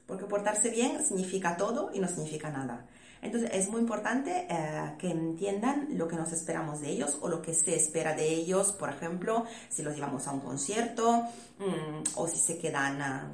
Porque 0.06 0.24
portarse 0.24 0.70
bien 0.70 1.04
significa 1.04 1.56
todo 1.56 1.90
y 1.92 2.00
no 2.00 2.08
significa 2.08 2.50
nada. 2.50 2.86
Entonces 3.22 3.50
es 3.52 3.68
muy 3.68 3.80
importante 3.80 4.46
eh, 4.48 4.94
que 4.98 5.10
entiendan 5.10 5.88
lo 5.92 6.08
que 6.08 6.16
nos 6.16 6.32
esperamos 6.32 6.80
de 6.80 6.90
ellos 6.90 7.18
o 7.20 7.28
lo 7.28 7.42
que 7.42 7.54
se 7.54 7.74
espera 7.74 8.14
de 8.14 8.28
ellos, 8.28 8.72
por 8.72 8.88
ejemplo, 8.88 9.44
si 9.68 9.82
los 9.82 9.94
llevamos 9.94 10.26
a 10.26 10.32
un 10.32 10.40
concierto 10.40 11.22
mm, 11.58 12.02
o 12.16 12.28
si 12.28 12.38
se 12.38 12.58
quedan... 12.58 13.02
a 13.02 13.30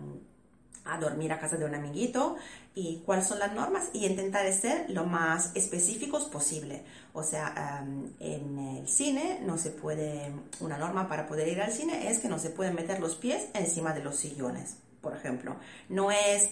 a 0.87 0.99
dormir 0.99 1.33
a 1.33 1.39
casa 1.39 1.57
de 1.57 1.65
un 1.65 1.75
amiguito 1.75 2.37
y 2.75 3.03
cuáles 3.05 3.27
son 3.27 3.39
las 3.39 3.53
normas 3.53 3.91
y 3.93 4.07
intentar 4.07 4.51
ser 4.53 4.89
lo 4.91 5.05
más 5.05 5.51
específicos 5.55 6.25
posible. 6.27 6.83
O 7.13 7.23
sea, 7.23 7.85
en 8.21 8.59
el 8.59 8.89
cine 8.89 9.41
no 9.45 9.59
se 9.59 9.71
puede, 9.71 10.33
una 10.61 10.79
norma 10.79 11.09
para 11.09 11.27
poder 11.27 11.49
ir 11.49 11.61
al 11.61 11.73
cine 11.73 12.11
es 12.11 12.21
que 12.21 12.29
no 12.29 12.39
se 12.39 12.51
pueden 12.51 12.75
meter 12.75 13.01
los 13.01 13.17
pies 13.17 13.49
encima 13.55 13.93
de 13.93 14.03
los 14.03 14.17
sillones, 14.17 14.77
por 15.01 15.17
ejemplo. 15.17 15.57
No 15.89 16.11
es 16.11 16.51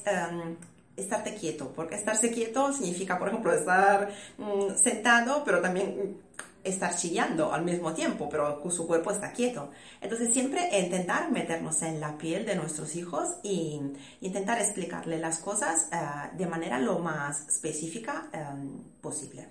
estarte 0.97 1.35
quieto, 1.35 1.73
porque 1.75 1.97
estarse 1.97 2.31
quieto 2.31 2.73
significa, 2.73 3.19
por 3.19 3.29
ejemplo, 3.29 3.53
estar 3.53 4.11
mm, 4.39 4.77
sentado, 4.83 5.43
pero 5.45 5.61
también 5.61 6.19
estar 6.65 6.97
chillando 6.97 7.53
al 7.53 7.63
mismo 7.63 7.93
tiempo, 7.93 8.29
pero 8.29 8.63
su 8.71 8.87
cuerpo 8.87 9.11
está 9.11 9.33
quieto. 9.33 9.71
Entonces 10.01 10.33
siempre 10.33 10.69
intentar 10.79 11.31
meternos 11.31 11.83
en 11.83 12.01
la 12.01 12.17
piel 12.17 12.47
de 12.47 12.57
nuestros 12.57 12.97
hijos 12.97 13.29
e 13.45 13.81
intentar 14.23 14.59
explicarle 14.59 15.19
las 15.19 15.39
cosas 15.39 15.89
eh, 15.93 15.97
de 16.37 16.47
manera 16.47 16.79
lo 16.79 16.99
más 16.99 17.47
específica 17.49 18.29
em, 18.33 18.83
posible. 19.01 19.49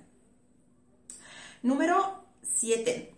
Número 1.62 2.26
7. 2.42 3.14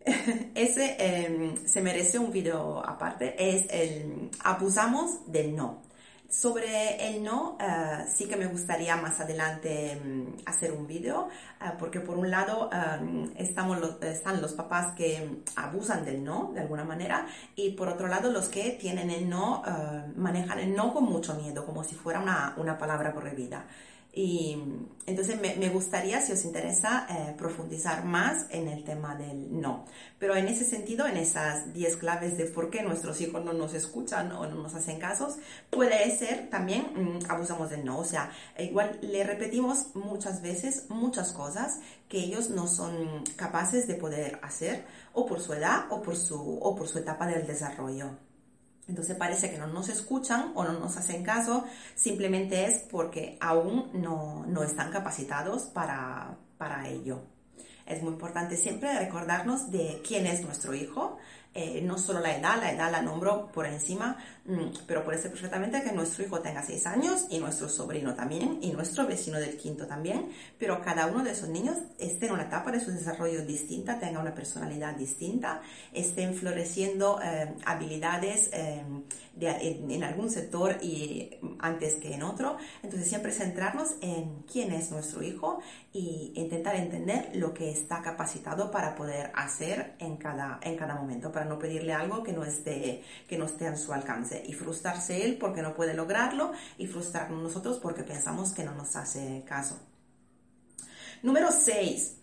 Ese 0.54 0.96
em, 0.98 1.66
se 1.66 1.80
merece 1.82 2.18
un 2.18 2.32
video 2.32 2.82
aparte, 2.84 3.34
es 3.38 3.66
el 3.70 4.30
abusamos 4.42 5.30
del 5.30 5.54
no. 5.54 5.89
Sobre 6.30 7.08
el 7.08 7.24
no, 7.24 7.58
eh, 7.60 8.04
sí 8.06 8.28
que 8.28 8.36
me 8.36 8.46
gustaría 8.46 8.94
más 8.94 9.18
adelante 9.18 10.00
mm, 10.00 10.42
hacer 10.46 10.70
un 10.70 10.86
vídeo, 10.86 11.28
eh, 11.60 11.72
porque 11.76 11.98
por 11.98 12.16
un 12.16 12.30
lado 12.30 12.70
eh, 12.72 13.32
estamos 13.34 13.78
están 14.02 14.40
los 14.40 14.52
papás 14.52 14.94
que 14.94 15.42
abusan 15.56 16.04
del 16.04 16.22
no, 16.22 16.52
de 16.54 16.60
alguna 16.60 16.84
manera, 16.84 17.26
y 17.56 17.72
por 17.72 17.88
otro 17.88 18.06
lado 18.06 18.30
los 18.30 18.48
que 18.48 18.70
tienen 18.80 19.10
el 19.10 19.28
no, 19.28 19.64
manejan 20.14 20.60
el 20.60 20.74
no 20.76 20.94
con 20.94 21.04
mucho 21.04 21.34
miedo, 21.34 21.66
como 21.66 21.82
si 21.82 21.96
fuera 21.96 22.20
una, 22.20 22.54
una 22.58 22.78
palabra 22.78 23.12
prohibida. 23.12 23.64
Y 24.12 24.56
entonces 25.06 25.40
me, 25.40 25.68
gustaría, 25.68 26.20
si 26.20 26.32
os 26.32 26.44
interesa, 26.44 27.06
eh, 27.08 27.34
profundizar 27.38 28.04
más 28.04 28.46
en 28.50 28.66
el 28.66 28.82
tema 28.82 29.14
del 29.14 29.60
no. 29.60 29.84
Pero 30.18 30.34
en 30.34 30.48
ese 30.48 30.64
sentido, 30.64 31.06
en 31.06 31.16
esas 31.16 31.72
10 31.72 31.96
claves 31.96 32.36
de 32.36 32.46
por 32.46 32.70
qué 32.70 32.82
nuestros 32.82 33.20
hijos 33.20 33.44
no 33.44 33.52
nos 33.52 33.72
escuchan 33.72 34.32
o 34.32 34.46
no 34.46 34.56
nos 34.56 34.74
hacen 34.74 34.98
casos, 34.98 35.36
puede 35.70 36.10
ser 36.16 36.50
también 36.50 36.82
mm, 36.94 37.30
abusamos 37.30 37.70
del 37.70 37.84
no. 37.84 37.98
O 37.98 38.04
sea, 38.04 38.32
igual 38.58 38.98
le 39.00 39.22
repetimos 39.22 39.94
muchas 39.94 40.42
veces 40.42 40.86
muchas 40.88 41.32
cosas 41.32 41.78
que 42.08 42.18
ellos 42.18 42.50
no 42.50 42.66
son 42.66 43.22
capaces 43.36 43.86
de 43.86 43.94
poder 43.94 44.40
hacer 44.42 44.84
o 45.12 45.24
por 45.24 45.40
su 45.40 45.52
edad 45.52 45.86
o 45.90 46.02
por 46.02 46.16
su, 46.16 46.58
o 46.60 46.74
por 46.74 46.88
su 46.88 46.98
etapa 46.98 47.26
del 47.28 47.46
desarrollo. 47.46 48.29
Entonces 48.90 49.16
parece 49.16 49.50
que 49.50 49.58
no 49.58 49.68
nos 49.68 49.88
escuchan 49.88 50.50
o 50.56 50.64
no 50.64 50.72
nos 50.72 50.96
hacen 50.96 51.22
caso, 51.22 51.64
simplemente 51.94 52.66
es 52.66 52.82
porque 52.90 53.38
aún 53.40 53.88
no, 53.94 54.44
no 54.46 54.64
están 54.64 54.90
capacitados 54.90 55.62
para, 55.62 56.36
para 56.58 56.88
ello. 56.88 57.22
Es 57.86 58.02
muy 58.02 58.12
importante 58.12 58.56
siempre 58.56 58.98
recordarnos 58.98 59.70
de 59.70 60.02
quién 60.06 60.26
es 60.26 60.42
nuestro 60.42 60.74
hijo, 60.74 61.18
eh, 61.52 61.80
no 61.82 61.98
solo 61.98 62.20
la 62.20 62.36
edad, 62.36 62.60
la 62.60 62.72
edad 62.72 62.92
la 62.92 63.02
nombro 63.02 63.50
por 63.52 63.66
encima, 63.66 64.16
mm, 64.44 64.84
pero 64.86 65.04
puede 65.04 65.20
ser 65.20 65.32
perfectamente 65.32 65.82
que 65.82 65.90
nuestro 65.90 66.24
hijo 66.24 66.40
tenga 66.40 66.62
seis 66.62 66.86
años 66.86 67.26
y 67.28 67.38
nuestro 67.38 67.68
sobrino 67.68 68.14
también 68.14 68.58
y 68.62 68.70
nuestro 68.70 69.04
vecino 69.06 69.40
del 69.40 69.56
quinto 69.56 69.86
también, 69.86 70.30
pero 70.58 70.80
cada 70.80 71.08
uno 71.08 71.24
de 71.24 71.32
esos 71.32 71.48
niños 71.48 71.76
esté 71.98 72.26
en 72.26 72.32
una 72.32 72.44
etapa 72.44 72.70
de 72.70 72.78
su 72.78 72.92
desarrollo 72.92 73.44
distinta, 73.44 73.98
tenga 73.98 74.20
una 74.20 74.34
personalidad 74.34 74.94
distinta, 74.94 75.60
estén 75.92 76.34
floreciendo 76.34 77.20
eh, 77.20 77.52
habilidades 77.64 78.50
eh, 78.52 78.84
en, 79.40 80.04
algún 80.04 80.30
sector 80.30 80.76
y 80.82 81.30
antes 81.58 81.94
que 81.94 82.14
en 82.14 82.22
otro. 82.22 82.56
Entonces 82.82 83.08
siempre 83.08 83.32
centrarnos 83.32 83.96
en 84.00 84.42
quién 84.50 84.72
es 84.72 84.90
nuestro 84.90 85.22
hijo 85.22 85.60
y 85.92 86.32
intentar 86.34 86.76
entender 86.76 87.30
lo 87.34 87.52
que 87.54 87.70
está 87.70 88.02
capacitado 88.02 88.70
para 88.70 88.94
poder 88.94 89.32
hacer 89.34 89.94
en 89.98 90.16
cada, 90.16 90.60
en 90.62 90.76
cada 90.76 90.94
momento, 90.94 91.32
para 91.40 91.48
no 91.48 91.58
pedirle 91.58 91.94
algo 91.94 92.22
que 92.22 92.34
no 92.34 92.44
esté, 92.44 93.02
que 93.26 93.38
no 93.38 93.46
esté 93.46 93.66
a 93.66 93.74
su 93.74 93.94
alcance 93.94 94.44
y 94.46 94.52
frustrarse 94.52 95.24
él 95.24 95.38
porque 95.40 95.62
no 95.62 95.74
puede 95.74 95.94
lograrlo 95.94 96.52
y 96.76 96.86
frustrarnos 96.86 97.42
nosotros 97.42 97.78
porque 97.78 98.02
pensamos 98.02 98.52
que 98.52 98.62
no 98.62 98.74
nos 98.74 98.94
hace 98.94 99.42
caso. 99.48 99.78
Número 101.22 101.48
6. 101.50 102.16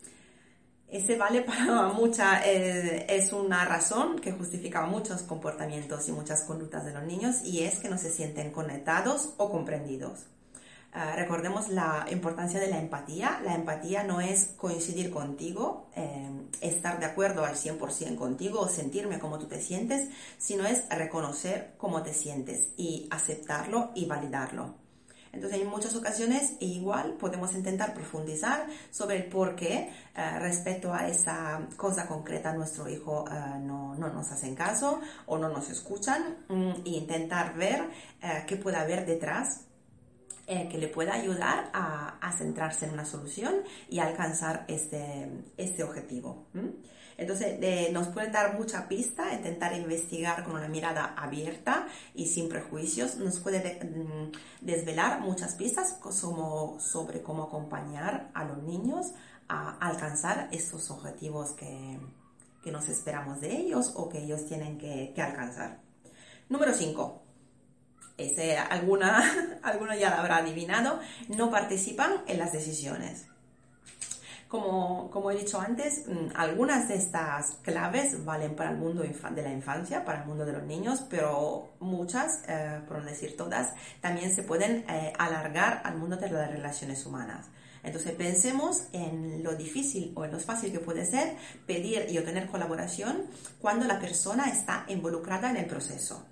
Ese 0.89 1.17
vale 1.17 1.41
para 1.41 1.87
mucha, 1.93 2.45
eh, 2.45 3.07
es 3.09 3.33
una 3.33 3.65
razón 3.65 4.19
que 4.19 4.33
justifica 4.33 4.85
muchos 4.85 5.23
comportamientos 5.23 6.07
y 6.07 6.11
muchas 6.11 6.43
conductas 6.43 6.85
de 6.85 6.93
los 6.93 7.01
niños 7.01 7.37
y 7.43 7.63
es 7.63 7.79
que 7.79 7.89
no 7.89 7.97
se 7.97 8.11
sienten 8.11 8.51
conectados 8.51 9.33
o 9.37 9.49
comprendidos. 9.49 10.27
Ah, 10.99 11.13
recordemos 11.15 11.69
la 11.69 12.07
importancia 12.09 12.59
de 12.59 12.71
la 12.71 12.79
empatía. 12.79 13.39
La 13.45 13.53
empatía 13.53 14.03
no 14.03 14.19
es 14.19 14.55
coincidir 14.57 15.11
contigo, 15.11 15.91
eh, 15.95 16.27
estar 16.59 16.99
de 16.99 17.05
acuerdo 17.05 17.45
al 17.45 17.55
100% 17.55 18.15
contigo 18.15 18.61
o 18.61 18.67
sentirme 18.67 19.19
como 19.19 19.37
tú 19.37 19.45
te 19.45 19.61
sientes, 19.61 20.09
sino 20.39 20.65
es 20.65 20.89
reconocer 20.89 21.75
cómo 21.77 22.01
te 22.01 22.15
sientes 22.15 22.69
y 22.77 23.07
aceptarlo 23.11 23.91
y 23.93 24.07
validarlo. 24.07 24.73
Entonces, 25.33 25.61
en 25.61 25.67
muchas 25.67 25.95
ocasiones, 25.95 26.53
igual 26.61 27.13
podemos 27.13 27.53
intentar 27.53 27.93
profundizar 27.93 28.65
sobre 28.89 29.17
el 29.17 29.25
por 29.25 29.55
qué 29.55 29.91
eh, 30.15 30.39
respecto 30.39 30.91
a 30.91 31.07
esa 31.07 31.67
cosa 31.77 32.07
concreta 32.07 32.53
nuestro 32.53 32.89
hijo 32.89 33.23
eh, 33.29 33.59
no, 33.59 33.93
no, 33.93 34.11
nos 34.11 34.31
hacen 34.31 34.55
caso 34.55 34.99
o 35.27 35.37
no 35.37 35.49
nos 35.49 35.69
escuchan 35.69 36.37
mm, 36.47 36.71
e 36.85 36.89
intentar 36.89 37.53
ver 37.53 37.87
qué 38.47 38.57
puede 38.57 38.77
haber 38.77 39.05
detrás 39.05 39.66
eh, 40.49 40.69
que 40.69 40.77
le 40.77 40.87
pueda 40.87 41.13
ayudar 41.13 41.69
a, 41.73 42.31
centrarse 42.37 42.85
en 42.85 42.93
una 42.93 43.03
solución 43.03 43.55
y 43.89 43.99
alcanzar 43.99 44.63
este, 44.69 45.29
este 45.57 45.83
objetivo. 45.83 46.47
Entonces, 47.17 47.91
nos 47.91 48.07
puede 48.07 48.29
dar 48.29 48.57
mucha 48.57 48.87
pista, 48.87 49.33
intentar 49.33 49.73
investigar 49.73 50.45
con 50.45 50.55
una 50.55 50.69
mirada 50.69 51.15
abierta 51.17 51.87
y 52.13 52.27
sin 52.27 52.47
prejuicios, 52.47 53.17
nos 53.17 53.39
puede 53.39 53.59
mm, 53.83 54.31
desvelar 54.61 55.19
muchas 55.19 55.55
pistas 55.55 55.97
como, 55.99 56.79
sobre 56.79 57.21
cómo 57.21 57.43
acompañar 57.43 58.29
a 58.33 58.45
los 58.45 58.63
niños 58.63 59.07
a 59.49 59.77
alcanzar 59.79 60.47
estos 60.51 60.91
objetivos 60.91 61.51
que, 61.51 61.99
que 62.63 62.71
nos 62.71 62.87
esperamos 62.87 63.41
de 63.41 63.53
ellos 63.53 63.93
o 63.95 64.07
que 64.07 64.19
ellos 64.19 64.45
tienen 64.45 64.77
que, 64.77 65.11
que 65.13 65.21
alcanzar. 65.21 65.81
Número 66.49 66.73
5 66.73 67.26
ese, 68.17 68.57
alguna, 68.57 69.59
alguna 69.63 69.95
ya 69.95 70.09
lo 70.09 70.17
habrá 70.17 70.37
adivinado, 70.37 70.99
no 71.29 71.49
participan 71.49 72.23
en 72.27 72.39
las 72.39 72.51
decisiones. 72.51 73.25
Como, 74.47 75.11
como, 75.11 75.29
he 75.29 75.35
dicho 75.35 75.59
antes, 75.59 76.05
mm, 76.07 76.29
algunas 76.35 76.87
de 76.87 76.95
estas 76.95 77.55
claves 77.63 78.23
valen 78.23 78.55
para 78.55 78.71
el 78.71 78.77
mundo 78.77 79.03
de 79.03 79.41
la 79.41 79.51
infancia, 79.51 80.05
para 80.05 80.21
el 80.21 80.27
mundo 80.27 80.45
de 80.45 80.53
los 80.53 80.63
niños, 80.63 81.03
pero 81.09 81.73
muchas, 81.81 82.43
eh, 82.47 82.79
por 82.87 82.99
no 82.99 83.05
decir 83.05 83.35
todas, 83.35 83.73
también 83.99 84.33
se 84.33 84.43
pueden 84.43 84.85
eh, 84.89 85.11
alargar 85.17 85.81
al 85.83 85.97
mundo 85.97 86.15
de 86.15 86.29
las 86.29 86.49
relaciones 86.49 87.05
humanas. 87.05 87.47
Entonces 87.83 88.13
pensemos 88.13 88.83
en 88.93 89.43
lo 89.43 89.53
difícil 89.55 90.13
o 90.15 90.23
en 90.23 90.31
lo 90.31 90.39
fácil 90.39 90.71
que 90.71 90.79
puede 90.79 91.05
ser 91.05 91.35
pedir 91.65 92.07
y 92.09 92.17
obtener 92.17 92.47
colaboración 92.47 93.25
cuando 93.59 93.85
la 93.85 93.99
persona 93.99 94.45
está 94.45 94.85
involucrada 94.87 95.49
en 95.49 95.57
el 95.57 95.65
proceso 95.65 96.25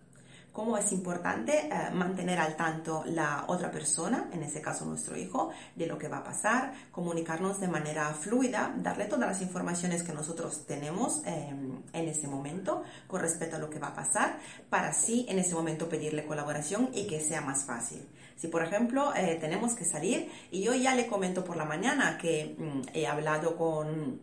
cómo 0.56 0.78
es 0.78 0.94
importante 0.94 1.68
eh, 1.68 1.92
mantener 1.94 2.40
al 2.40 2.56
tanto 2.56 3.04
la 3.08 3.44
otra 3.48 3.70
persona, 3.70 4.30
en 4.32 4.42
ese 4.42 4.62
caso 4.62 4.86
nuestro 4.86 5.18
hijo, 5.18 5.50
de 5.76 5.86
lo 5.86 5.98
que 5.98 6.08
va 6.08 6.20
a 6.20 6.24
pasar, 6.24 6.74
comunicarnos 6.92 7.60
de 7.60 7.68
manera 7.68 8.14
fluida, 8.14 8.74
darle 8.78 9.06
todas 9.06 9.28
las 9.28 9.42
informaciones 9.42 10.02
que 10.02 10.14
nosotros 10.14 10.66
tenemos 10.66 11.22
em, 11.26 11.84
en 11.92 12.08
ese 12.08 12.30
momento 12.30 12.84
con 13.06 13.20
respecto 13.20 13.58
a 13.58 13.60
lo 13.60 13.70
que 13.70 13.80
va 13.80 13.88
a 13.88 13.96
pasar, 13.96 14.40
para 14.70 14.90
así 14.90 15.26
en 15.28 15.40
ese 15.40 15.54
momento 15.54 15.90
pedirle 15.90 16.26
colaboración 16.26 16.90
y 16.94 17.06
que 17.06 17.20
sea 17.20 17.42
más 17.42 17.66
fácil. 17.66 18.08
Si, 18.38 18.48
por 18.48 18.64
ejemplo, 18.64 19.14
eh, 19.14 19.38
tenemos 19.42 19.74
que 19.74 19.84
salir 19.84 20.32
y 20.52 20.64
yo 20.64 20.74
ya 20.74 20.96
le 20.96 21.08
comento 21.08 21.44
por 21.44 21.58
la 21.58 21.66
mañana 21.66 22.18
que 22.18 22.56
mm, 22.58 22.82
he 22.94 23.08
hablado 23.08 23.58
con 23.58 24.22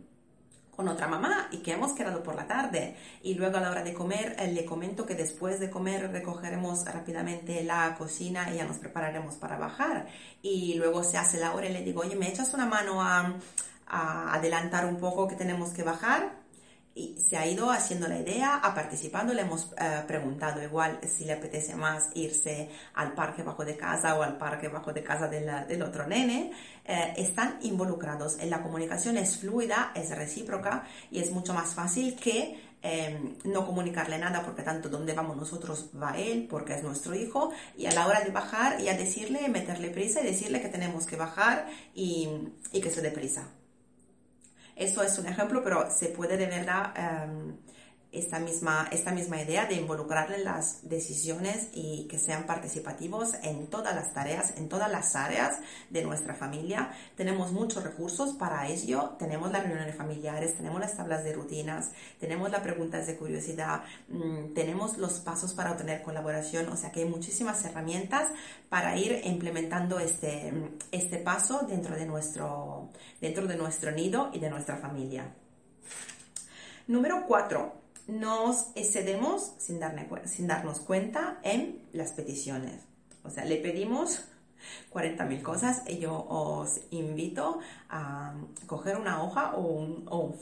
con 0.75 0.87
otra 0.87 1.07
mamá 1.07 1.47
y 1.51 1.57
que 1.57 1.73
hemos 1.73 1.93
quedado 1.93 2.23
por 2.23 2.35
la 2.35 2.47
tarde. 2.47 2.95
Y 3.21 3.35
luego 3.35 3.57
a 3.57 3.61
la 3.61 3.71
hora 3.71 3.83
de 3.83 3.93
comer 3.93 4.35
eh, 4.39 4.51
le 4.51 4.65
comento 4.65 5.05
que 5.05 5.15
después 5.15 5.59
de 5.59 5.69
comer 5.69 6.11
recogeremos 6.11 6.85
rápidamente 6.85 7.63
la 7.63 7.95
cocina 7.97 8.51
y 8.51 8.57
ya 8.57 8.65
nos 8.65 8.77
prepararemos 8.77 9.35
para 9.35 9.57
bajar. 9.57 10.07
Y 10.41 10.75
luego 10.75 11.03
se 11.03 11.17
hace 11.17 11.39
la 11.39 11.53
hora 11.53 11.67
y 11.67 11.73
le 11.73 11.83
digo, 11.83 12.01
oye, 12.01 12.15
¿me 12.15 12.29
echas 12.29 12.53
una 12.53 12.65
mano 12.65 13.01
a, 13.01 13.33
a 13.87 14.33
adelantar 14.33 14.85
un 14.85 14.97
poco 14.97 15.27
que 15.27 15.35
tenemos 15.35 15.69
que 15.71 15.83
bajar? 15.83 16.42
Y 16.95 17.17
se 17.27 17.37
ha 17.37 17.47
ido 17.47 17.71
haciendo 17.71 18.07
la 18.07 18.19
idea, 18.19 18.57
ha 18.57 18.75
participado, 18.75 19.33
le 19.33 19.41
hemos 19.41 19.73
eh, 19.79 20.03
preguntado 20.07 20.61
igual 20.61 20.99
si 21.07 21.25
le 21.25 21.33
apetece 21.33 21.75
más 21.75 22.09
irse 22.13 22.69
al 22.93 23.13
parque 23.13 23.41
bajo 23.41 23.65
de 23.65 23.75
casa 23.75 24.15
o 24.15 24.21
al 24.21 24.37
parque 24.37 24.67
bajo 24.67 24.93
de 24.93 25.03
casa 25.03 25.27
del, 25.27 25.81
otro 25.81 26.05
nene. 26.05 26.51
Eh, 26.85 27.13
están 27.17 27.57
involucrados. 27.63 28.37
La 28.43 28.61
comunicación 28.61 29.17
es 29.17 29.37
fluida, 29.37 29.91
es 29.95 30.15
recíproca 30.15 30.85
y 31.09 31.19
es 31.19 31.31
mucho 31.31 31.53
más 31.53 31.73
fácil 31.73 32.15
que 32.15 32.61
em, 32.83 33.37
no 33.45 33.65
comunicarle 33.65 34.19
nada 34.19 34.43
porque 34.43 34.61
tanto 34.61 34.89
donde 34.89 35.13
vamos 35.13 35.37
nosotros 35.37 35.89
va 35.99 36.17
él 36.17 36.47
porque 36.49 36.75
es 36.75 36.83
nuestro 36.83 37.15
hijo 37.15 37.51
y 37.77 37.85
a 37.87 37.91
la 37.91 38.05
hora 38.05 38.21
de 38.21 38.29
bajar 38.29 38.79
ya 38.79 38.95
decirle, 38.95 39.47
meterle 39.49 39.89
prisa 39.89 40.21
y 40.21 40.25
decirle 40.25 40.61
que 40.61 40.67
tenemos 40.67 41.07
que 41.07 41.15
bajar 41.15 41.67
y, 41.95 42.29
y 42.71 42.81
que 42.81 42.91
se 42.91 43.01
dé 43.01 43.09
prisa. 43.09 43.47
Eso 44.75 45.03
es 45.03 45.17
un 45.19 45.27
ejemplo, 45.27 45.61
pero 45.63 45.89
se 45.89 46.07
puede 46.09 46.37
de 46.37 46.47
verdad 46.47 46.93
em, 46.95 47.55
esta 48.13 48.39
misma, 48.39 48.87
esta 48.91 49.11
misma 49.11 49.41
idea 49.41 49.65
de 49.65 49.75
involucrarle 49.75 50.37
en 50.37 50.43
las 50.45 50.87
decisiones 50.87 51.69
y 51.73 52.07
que 52.07 52.19
sean 52.19 52.45
participativos 52.45 53.33
en 53.41 53.67
todas 53.67 53.95
las 53.95 54.13
tareas, 54.13 54.53
en 54.55 54.69
todas 54.69 54.91
las 54.91 55.15
áreas 55.15 55.59
de 55.89 56.03
nuestra 56.03 56.35
familia. 56.35 56.91
Tenemos 57.17 57.51
muchos 57.51 57.83
recursos 57.83 58.33
para 58.33 58.67
ello. 58.67 59.15
Tenemos 59.17 59.51
las 59.51 59.63
reuniones 59.63 59.95
familiares, 59.95 60.55
tenemos 60.55 60.79
las 60.79 60.95
tablas 60.95 61.23
de 61.23 61.33
rutinas, 61.33 61.91
tenemos 62.19 62.51
las 62.51 62.61
preguntas 62.61 63.07
de 63.07 63.17
curiosidad, 63.17 63.83
mm, 64.09 64.53
tenemos 64.53 64.97
los 64.97 65.19
pasos 65.19 65.53
para 65.53 65.71
obtener 65.71 66.03
colaboración. 66.03 66.69
O 66.69 66.77
sea 66.77 66.91
que 66.91 67.01
hay 67.01 67.09
muchísimas 67.09 67.65
herramientas 67.65 68.27
para 68.69 68.95
ir 68.95 69.21
implementando 69.23 69.99
este, 69.99 70.53
este 70.91 71.17
paso 71.17 71.65
dentro 71.67 71.95
de, 71.95 72.05
nuestro, 72.05 72.89
dentro 73.19 73.47
de 73.47 73.57
nuestro 73.57 73.91
nido 73.91 74.29
y 74.33 74.39
de 74.39 74.51
nuestra 74.51 74.77
familia. 74.77 75.33
Número 76.87 77.25
4 77.27 77.82
nos 78.07 78.67
excedemos 78.75 79.53
sin, 79.57 79.79
darnos 79.79 80.79
cuenta 80.79 81.39
en 81.43 81.81
las 81.93 82.11
peticiones. 82.11 82.81
O 83.23 83.29
sea, 83.29 83.45
le 83.45 83.57
pedimos 83.57 84.21
40.000 84.93 85.41
cosas 85.41 85.83
y 85.87 85.97
yo 85.97 86.25
os 86.27 86.79
invito 86.91 87.59
a 87.89 88.33
coger 88.67 88.97
una 88.97 89.23
hoja 89.23 89.53
o, 89.55 90.33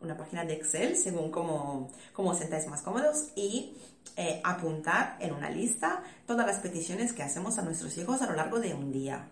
una 0.00 0.16
página 0.16 0.44
de 0.44 0.54
Excel, 0.54 0.96
según 0.96 1.30
como 1.30 1.90
os 2.14 2.38
sentáis 2.38 2.66
más 2.66 2.82
cómodos, 2.82 3.30
y 3.34 3.76
eh, 4.18 4.40
apuntar 4.44 5.18
en 5.20 5.34
una 5.34 5.50
lista 5.50 6.02
todas 6.26 6.46
las 6.46 6.60
peticiones 6.60 7.12
que 7.12 7.22
hacemos 7.22 7.58
a 7.58 7.62
nuestros 7.62 7.98
hijos 7.98 8.22
a 8.22 8.26
lo 8.26 8.34
largo 8.34 8.60
de 8.60 8.72
un 8.72 8.90
día. 8.90 9.28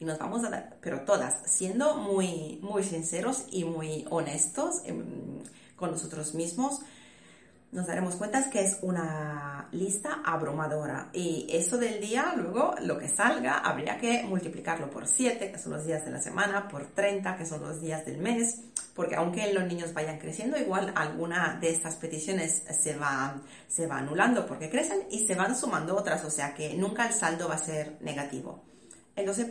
Y 0.00 0.04
nos 0.04 0.18
vamos 0.18 0.42
a 0.44 0.50
dar, 0.50 0.78
pero 0.80 1.02
todas, 1.02 1.42
siendo 1.44 1.96
muy, 1.96 2.58
muy 2.62 2.82
sinceros 2.82 3.44
y 3.50 3.64
muy 3.64 4.06
honestos. 4.10 4.82
Con 5.82 5.90
nosotros 5.90 6.32
mismos, 6.34 6.80
nos 7.72 7.88
daremos 7.88 8.14
cuenta 8.14 8.48
que 8.50 8.60
es 8.60 8.78
una 8.82 9.66
lista 9.72 10.20
abrumadora. 10.24 11.08
Y 11.12 11.48
eso 11.50 11.76
del 11.76 12.00
día, 12.00 12.34
luego 12.36 12.76
lo 12.82 12.96
que 12.98 13.08
salga, 13.08 13.58
habría 13.58 13.98
que 13.98 14.22
multiplicarlo 14.22 14.88
por 14.88 15.08
7, 15.08 15.50
que 15.50 15.58
son 15.58 15.72
los 15.72 15.84
días 15.84 16.04
de 16.04 16.12
la 16.12 16.20
semana, 16.20 16.68
por 16.68 16.86
30, 16.86 17.36
que 17.36 17.44
son 17.44 17.62
los 17.62 17.80
días 17.80 18.06
del 18.06 18.18
mes, 18.18 18.60
porque 18.94 19.16
aunque 19.16 19.52
los 19.52 19.64
niños 19.64 19.92
vayan 19.92 20.20
creciendo, 20.20 20.56
igual 20.56 20.92
alguna 20.94 21.58
de 21.60 21.70
estas 21.70 21.96
peticiones 21.96 22.62
se 22.80 22.94
va, 22.94 23.40
se 23.66 23.88
va 23.88 23.98
anulando 23.98 24.46
porque 24.46 24.70
crecen 24.70 25.00
y 25.10 25.26
se 25.26 25.34
van 25.34 25.56
sumando 25.56 25.96
otras, 25.96 26.24
o 26.24 26.30
sea 26.30 26.54
que 26.54 26.74
nunca 26.74 27.08
el 27.08 27.12
saldo 27.12 27.48
va 27.48 27.56
a 27.56 27.58
ser 27.58 27.96
negativo. 28.02 28.62
Entonces 29.16 29.46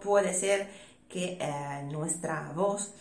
puede 0.00 0.32
ser 0.32 0.70
que 1.08 1.36
eh, 1.40 1.82
nuestra 1.90 2.52
voz 2.54 2.94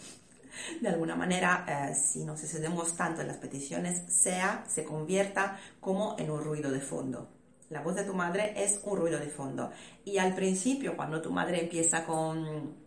de 0.82 0.90
alguna 0.90 1.16
manera, 1.16 1.66
eh, 1.68 1.96
si 1.96 2.24
nos 2.24 2.44
excedemos 2.44 2.96
tanto 2.96 3.22
en 3.22 3.28
las 3.28 3.38
peticiones, 3.38 4.04
sea, 4.08 4.64
se 4.68 4.84
convierta 4.84 5.58
como 5.80 6.16
en 6.20 6.32
un 6.32 6.44
ruido 6.44 6.72
de 6.72 6.80
fondo. 6.80 7.30
La 7.70 7.82
voz 7.82 7.96
de 7.96 8.04
tu 8.04 8.14
madre 8.14 8.54
es 8.56 8.80
un 8.84 8.98
ruido 8.98 9.20
de 9.20 9.28
fondo. 9.28 9.72
Y 10.06 10.18
al 10.18 10.36
principio, 10.36 10.96
cuando 10.96 11.22
tu 11.22 11.32
madre 11.32 11.62
empieza 11.62 12.06
con 12.06 12.83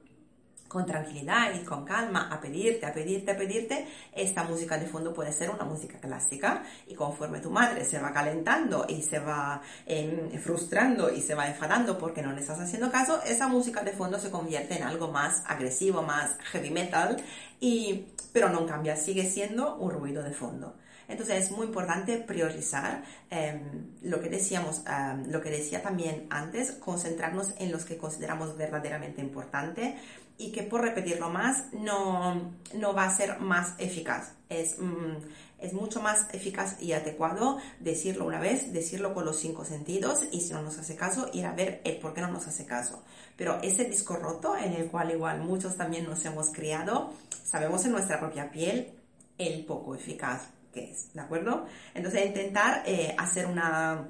con 0.68 0.86
tranquilidad 0.86 1.54
y 1.54 1.64
con 1.64 1.84
calma 1.84 2.28
a 2.30 2.40
pedirte, 2.40 2.86
a 2.86 2.92
pedirte, 2.92 3.32
a 3.32 3.36
pedirte, 3.36 3.86
esta 4.12 4.44
música 4.44 4.78
de 4.78 4.86
fondo 4.86 5.12
puede 5.12 5.32
ser 5.32 5.50
una 5.50 5.64
música 5.64 5.98
clásica 5.98 6.62
y 6.86 6.94
conforme 6.94 7.40
tu 7.40 7.50
madre 7.50 7.84
se 7.84 7.98
va 7.98 8.12
calentando 8.12 8.86
y 8.88 9.02
se 9.02 9.18
va 9.18 9.62
em, 9.86 10.30
frustrando 10.38 11.12
y 11.12 11.20
se 11.20 11.34
va 11.34 11.48
enfadando 11.48 11.98
porque 11.98 12.22
no 12.22 12.32
le 12.32 12.40
estás 12.40 12.60
haciendo 12.60 12.90
caso, 12.90 13.22
esa 13.24 13.48
música 13.48 13.82
de 13.82 13.92
fondo 13.92 14.18
se 14.18 14.30
convierte 14.30 14.76
en 14.76 14.82
algo 14.82 15.08
más 15.08 15.42
agresivo, 15.46 16.02
más 16.02 16.36
heavy 16.52 16.70
metal, 16.70 17.16
y, 17.60 18.06
pero 18.32 18.48
no 18.48 18.66
cambia, 18.66 18.96
sigue 18.96 19.28
siendo 19.28 19.76
un 19.76 19.90
ruido 19.90 20.22
de 20.22 20.32
fondo. 20.32 20.76
Entonces 21.08 21.44
es 21.44 21.50
muy 21.52 21.66
importante 21.66 22.18
priorizar 22.18 23.04
em, 23.30 23.92
lo 24.02 24.20
que 24.20 24.28
decíamos, 24.28 24.82
lo 25.28 25.40
que 25.40 25.50
decía 25.50 25.82
también 25.82 26.26
antes, 26.30 26.72
concentrarnos 26.72 27.54
en 27.58 27.70
los 27.70 27.84
que 27.84 27.96
consideramos 27.96 28.56
verdaderamente 28.56 29.20
importante 29.20 29.96
y 30.38 30.52
que 30.52 30.62
por 30.62 30.82
repetirlo 30.82 31.30
más 31.30 31.72
no, 31.72 32.52
no 32.74 32.94
va 32.94 33.04
a 33.04 33.16
ser 33.16 33.40
más 33.40 33.74
eficaz. 33.78 34.32
Es, 34.48 34.78
mm, 34.78 35.16
es 35.58 35.72
mucho 35.72 36.00
más 36.02 36.26
eficaz 36.32 36.80
y 36.80 36.92
adecuado 36.92 37.58
decirlo 37.80 38.26
una 38.26 38.38
vez, 38.38 38.72
decirlo 38.72 39.14
con 39.14 39.24
los 39.24 39.38
cinco 39.38 39.64
sentidos 39.64 40.24
y 40.30 40.40
si 40.42 40.52
no 40.52 40.62
nos 40.62 40.78
hace 40.78 40.96
caso, 40.96 41.30
ir 41.32 41.46
a 41.46 41.52
ver 41.52 41.80
el 41.84 41.96
por 41.98 42.12
qué 42.12 42.20
no 42.20 42.28
nos 42.28 42.46
hace 42.46 42.66
caso. 42.66 43.02
Pero 43.36 43.60
ese 43.62 43.84
disco 43.84 44.16
roto 44.16 44.56
en 44.56 44.74
el 44.74 44.86
cual 44.86 45.10
igual 45.10 45.40
muchos 45.40 45.76
también 45.76 46.04
nos 46.04 46.24
hemos 46.26 46.50
criado, 46.52 47.12
sabemos 47.44 47.84
en 47.86 47.92
nuestra 47.92 48.20
propia 48.20 48.50
piel 48.50 48.92
el 49.38 49.64
poco 49.64 49.94
eficaz 49.94 50.42
que 50.76 50.92
es, 50.92 51.14
¿de 51.14 51.22
acuerdo? 51.22 51.64
Entonces 51.94 52.26
intentar 52.26 52.82
eh, 52.84 53.14
hacer 53.16 53.46
una, 53.46 54.06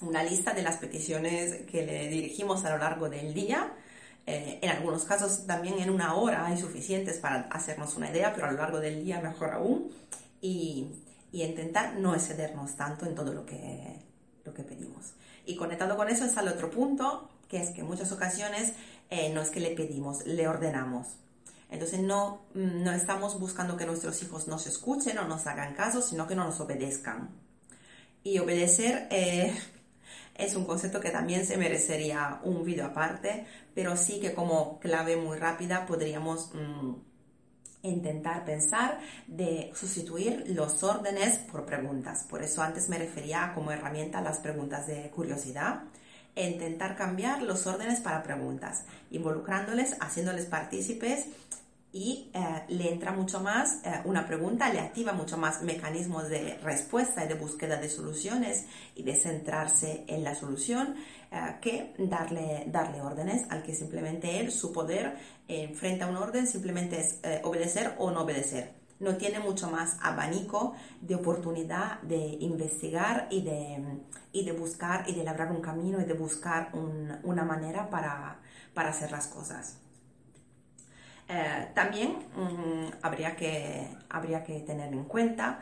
una 0.00 0.24
lista 0.24 0.52
de 0.52 0.62
las 0.62 0.78
peticiones 0.78 1.62
que 1.70 1.86
le 1.86 2.08
dirigimos 2.08 2.64
a 2.64 2.70
lo 2.70 2.78
largo 2.78 3.08
del 3.08 3.32
día 3.32 3.72
eh, 4.26 4.58
en 4.62 4.70
algunos 4.70 5.04
casos 5.04 5.46
también 5.46 5.78
en 5.78 5.90
una 5.90 6.14
hora 6.14 6.46
hay 6.46 6.56
suficientes 6.56 7.18
para 7.18 7.42
hacernos 7.50 7.96
una 7.96 8.10
idea, 8.10 8.32
pero 8.34 8.46
a 8.46 8.52
lo 8.52 8.58
largo 8.58 8.80
del 8.80 9.04
día 9.04 9.20
mejor 9.20 9.50
aún. 9.50 9.90
Y, 10.40 10.88
y 11.34 11.42
intentar 11.42 11.96
no 11.96 12.14
excedernos 12.14 12.76
tanto 12.76 13.06
en 13.06 13.14
todo 13.16 13.32
lo 13.32 13.44
que, 13.44 13.98
lo 14.44 14.54
que 14.54 14.62
pedimos. 14.62 15.14
Y 15.44 15.56
conectado 15.56 15.96
con 15.96 16.08
eso 16.08 16.24
está 16.24 16.42
el 16.42 16.48
otro 16.48 16.70
punto, 16.70 17.28
que 17.48 17.60
es 17.60 17.70
que 17.70 17.80
en 17.80 17.88
muchas 17.88 18.12
ocasiones 18.12 18.72
eh, 19.10 19.32
no 19.34 19.42
es 19.42 19.50
que 19.50 19.58
le 19.58 19.70
pedimos, 19.70 20.24
le 20.26 20.46
ordenamos. 20.46 21.08
Entonces 21.70 21.98
no, 21.98 22.42
no 22.54 22.92
estamos 22.92 23.40
buscando 23.40 23.76
que 23.76 23.84
nuestros 23.84 24.22
hijos 24.22 24.46
nos 24.46 24.68
escuchen 24.68 25.18
o 25.18 25.26
nos 25.26 25.48
hagan 25.48 25.74
caso, 25.74 26.02
sino 26.02 26.28
que 26.28 26.36
no 26.36 26.44
nos 26.44 26.60
obedezcan. 26.60 27.30
Y 28.22 28.38
obedecer 28.38 29.08
eh, 29.10 29.52
es 30.34 30.56
un 30.56 30.64
concepto 30.64 31.00
que 31.00 31.10
también 31.10 31.46
se 31.46 31.56
merecería 31.56 32.40
un 32.42 32.64
vídeo 32.64 32.86
aparte, 32.86 33.46
pero 33.74 33.96
sí 33.96 34.20
que 34.20 34.34
como 34.34 34.78
clave 34.80 35.16
muy 35.16 35.38
rápida 35.38 35.86
podríamos 35.86 36.52
mm, 36.54 36.94
intentar 37.82 38.44
pensar 38.44 39.00
de 39.26 39.70
sustituir 39.74 40.44
los 40.48 40.82
órdenes 40.82 41.38
por 41.38 41.64
preguntas. 41.64 42.26
Por 42.28 42.42
eso 42.42 42.62
antes 42.62 42.88
me 42.88 42.98
refería 42.98 43.52
como 43.54 43.70
herramienta 43.70 44.18
a 44.18 44.22
las 44.22 44.38
preguntas 44.38 44.86
de 44.86 45.10
curiosidad 45.10 45.82
intentar 46.36 46.96
cambiar 46.96 47.42
los 47.42 47.66
órdenes 47.66 48.00
para 48.00 48.22
preguntas, 48.22 48.84
involucrándoles, 49.10 49.96
haciéndoles 50.00 50.46
partícipes 50.46 51.26
y 51.94 52.28
eh, 52.34 52.64
le 52.70 52.90
entra 52.90 53.12
mucho 53.12 53.38
más 53.38 53.78
eh, 53.84 54.00
una 54.04 54.26
pregunta, 54.26 54.68
le 54.68 54.80
activa 54.80 55.12
mucho 55.12 55.36
más 55.36 55.62
mecanismos 55.62 56.28
de 56.28 56.58
respuesta 56.60 57.24
y 57.24 57.28
de 57.28 57.34
búsqueda 57.34 57.76
de 57.76 57.88
soluciones 57.88 58.66
y 58.96 59.04
de 59.04 59.14
centrarse 59.14 60.04
en 60.08 60.24
la 60.24 60.34
solución 60.34 60.96
eh, 61.30 61.54
que 61.60 61.94
darle, 61.98 62.64
darle 62.66 63.00
órdenes 63.00 63.48
al 63.48 63.62
que 63.62 63.76
simplemente 63.76 64.40
él, 64.40 64.50
su 64.50 64.72
poder 64.72 65.16
frente 65.74 66.02
a 66.02 66.08
un 66.08 66.16
orden 66.16 66.48
simplemente 66.48 66.98
es 66.98 67.20
obedecer 67.44 67.94
o 67.98 68.10
no 68.10 68.22
obedecer. 68.22 68.72
No 68.98 69.16
tiene 69.16 69.38
mucho 69.38 69.70
más 69.70 69.98
abanico 70.02 70.74
de 71.00 71.14
oportunidad 71.14 72.00
de 72.00 72.38
investigar 72.40 73.28
y 73.30 73.42
de, 73.42 74.00
y 74.32 74.44
de 74.44 74.52
buscar 74.52 75.08
y 75.08 75.14
de 75.14 75.22
labrar 75.22 75.52
un 75.52 75.60
camino 75.60 76.00
y 76.00 76.04
de 76.04 76.14
buscar 76.14 76.72
una 77.22 77.44
manera 77.44 77.90
para, 77.90 78.40
para 78.72 78.88
hacer 78.88 79.12
las 79.12 79.26
cosas. 79.26 79.84
Eh, 81.28 81.70
también 81.74 82.18
mm, 82.36 82.96
habría, 83.02 83.34
que, 83.34 83.88
habría 84.10 84.44
que 84.44 84.60
tener 84.60 84.92
en 84.92 85.04
cuenta 85.04 85.60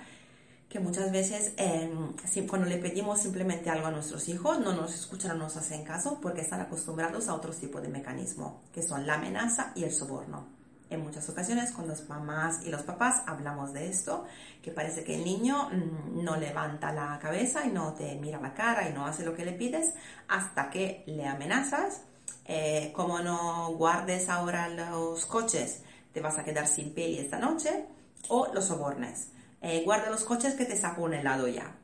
que 0.68 0.81
muchas 0.81 1.12
veces 1.12 1.53
em, 1.59 2.14
cuando 2.48 2.66
le 2.66 2.79
pedimos 2.79 3.20
simplemente 3.20 3.68
algo 3.68 3.87
a 3.87 3.90
nuestros 3.90 4.29
hijos 4.29 4.59
no 4.59 4.72
nos 4.72 4.94
escuchan, 4.94 5.37
no 5.37 5.44
nos 5.44 5.57
hacen 5.57 5.85
caso 5.85 6.18
porque 6.20 6.40
están 6.40 6.62
acostumbrados 6.62 7.29
a 7.29 7.35
otro 7.35 7.53
tipo 7.53 7.81
de 7.81 7.88
mecanismo, 7.88 8.62
que 8.72 8.83
son 8.83 9.07
la 9.07 9.14
amenaza 9.14 9.72
y 9.75 9.85
el 9.85 9.92
soborno. 9.92 10.46
En 10.88 11.03
muchas 11.03 11.29
ocasiones 11.29 11.72
con 11.72 11.88
las 11.88 12.09
mamás 12.09 12.64
y 12.64 12.70
los 12.70 12.83
papás 12.83 13.22
hablamos 13.27 13.72
de 13.72 13.88
esto, 13.88 14.25
que 14.62 14.70
parece 14.70 15.05
que 15.05 15.14
el 15.14 15.25
niño 15.25 15.68
mm, 15.70 16.25
no 16.25 16.37
levanta 16.37 16.90
la 16.92 17.18
cabeza 17.20 17.66
y 17.66 17.70
no 17.70 17.92
te 17.92 18.14
mira 18.16 18.40
la 18.40 18.55
cara 18.55 18.88
y 18.88 18.94
no 18.94 19.07
hace 19.07 19.25
lo 19.25 19.35
que 19.35 19.44
le 19.44 19.53
pides 19.53 19.94
hasta 20.27 20.70
que 20.70 21.05
le 21.07 21.27
amenazas 21.27 22.03
eh, 22.44 22.92
como 22.94 23.20
no 23.20 23.72
guardes 23.74 24.28
ahora 24.28 24.68
los 24.68 25.26
coches, 25.26 25.83
te 26.12 26.20
vas 26.20 26.38
a 26.38 26.44
quedar 26.44 26.66
sin 26.66 26.92
peli 26.92 27.18
esta 27.18 27.38
noche, 27.38 27.87
o 28.28 28.52
los 28.52 28.66
sobornes. 28.66 29.28
Eh, 29.61 29.83
guarda 29.85 30.11
los 30.11 30.24
coches 30.24 30.55
que 30.55 30.64
te 30.64 30.76
saco 30.76 31.02
un 31.02 31.14
helado 31.14 31.48
ya. 31.48 31.76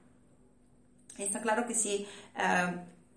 Está 1.17 1.41
claro 1.41 1.67
que 1.67 1.75
sí, 1.75 2.07
eh, 2.37 2.77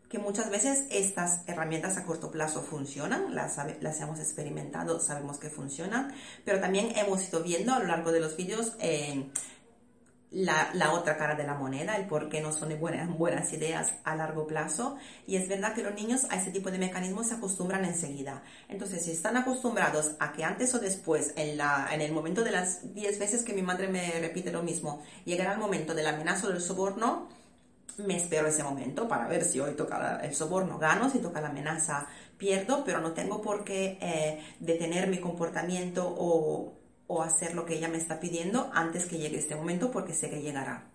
que 0.09 0.19
muchas 0.19 0.49
veces 0.49 0.85
estas 0.91 1.47
herramientas 1.47 1.97
a 1.97 2.03
corto 2.03 2.31
plazo 2.31 2.61
funcionan, 2.61 3.33
las, 3.33 3.57
las 3.79 4.01
hemos 4.01 4.19
experimentado, 4.19 4.99
sabemos 4.99 5.37
que 5.37 5.49
funcionan, 5.49 6.13
pero 6.43 6.59
también 6.59 6.91
hemos 6.97 7.27
ido 7.27 7.41
viendo 7.41 7.73
a 7.73 7.79
lo 7.79 7.85
largo 7.85 8.11
de 8.11 8.19
los 8.19 8.35
vídeos 8.35 8.73
la, 10.31 10.93
otra 10.93 11.17
cara 11.17 11.35
de 11.35 11.43
la 11.45 11.55
moneda, 11.55 11.97
el 11.97 12.07
por 12.07 12.29
qué 12.29 12.41
no 12.41 12.53
son 12.53 12.79
buenas, 12.79 13.09
buenas 13.09 13.51
ideas 13.51 13.93
a 14.05 14.15
largo 14.15 14.47
plazo. 14.47 14.95
Y 15.27 15.35
es 15.35 15.47
verdad 15.49 15.73
que 15.73 15.83
los 15.83 15.93
niños 15.93 16.25
a 16.29 16.37
ese 16.37 16.51
tipo 16.51 16.71
de 16.71 16.77
mecanismos 16.77 17.27
se 17.27 17.35
acostumbran 17.35 17.83
enseguida. 17.83 18.41
Entonces, 18.69 19.03
si 19.03 19.11
están 19.11 19.35
acostumbrados 19.35 20.11
a 20.19 20.31
que 20.31 20.43
antes 20.43 20.73
o 20.73 20.79
después, 20.79 21.33
en, 21.35 21.57
la, 21.57 21.89
en 21.91 22.01
el 22.01 22.13
momento 22.13 22.43
de 22.43 22.51
las 22.51 22.93
10 22.93 23.19
veces 23.19 23.43
que 23.43 23.53
mi 23.53 23.61
madre 23.61 23.89
me 23.89 24.19
repite 24.19 24.51
lo 24.51 24.63
mismo, 24.63 25.03
llegará 25.25 25.53
el 25.53 25.59
momento 25.59 25.93
del 25.93 26.07
amenazo 26.07 26.49
del 26.49 26.61
soborno, 26.61 27.27
me 27.97 28.15
espero 28.15 28.47
ese 28.47 28.63
momento 28.63 29.07
para 29.07 29.27
ver 29.27 29.43
si 29.43 29.59
hoy 29.59 29.73
toca 29.73 30.21
el 30.23 30.33
soborno, 30.33 30.79
gano, 30.79 31.09
si 31.09 31.19
toca 31.19 31.41
la 31.41 31.49
amenaza, 31.49 32.07
pierdo, 32.37 32.83
pero 32.85 33.01
no 33.01 33.11
tengo 33.11 33.41
por 33.41 33.65
qué 33.65 33.97
eh, 34.01 34.39
detener 34.59 35.07
mi 35.07 35.19
comportamiento 35.19 36.07
o 36.17 36.80
o 37.13 37.21
hacer 37.21 37.53
lo 37.55 37.65
que 37.65 37.75
ella 37.75 37.89
me 37.89 37.97
está 37.97 38.21
pidiendo 38.21 38.71
antes 38.73 39.05
que 39.05 39.17
llegue 39.17 39.37
este 39.37 39.53
momento 39.53 39.91
porque 39.91 40.13
sé 40.13 40.29
que 40.29 40.41
llegará. 40.41 40.85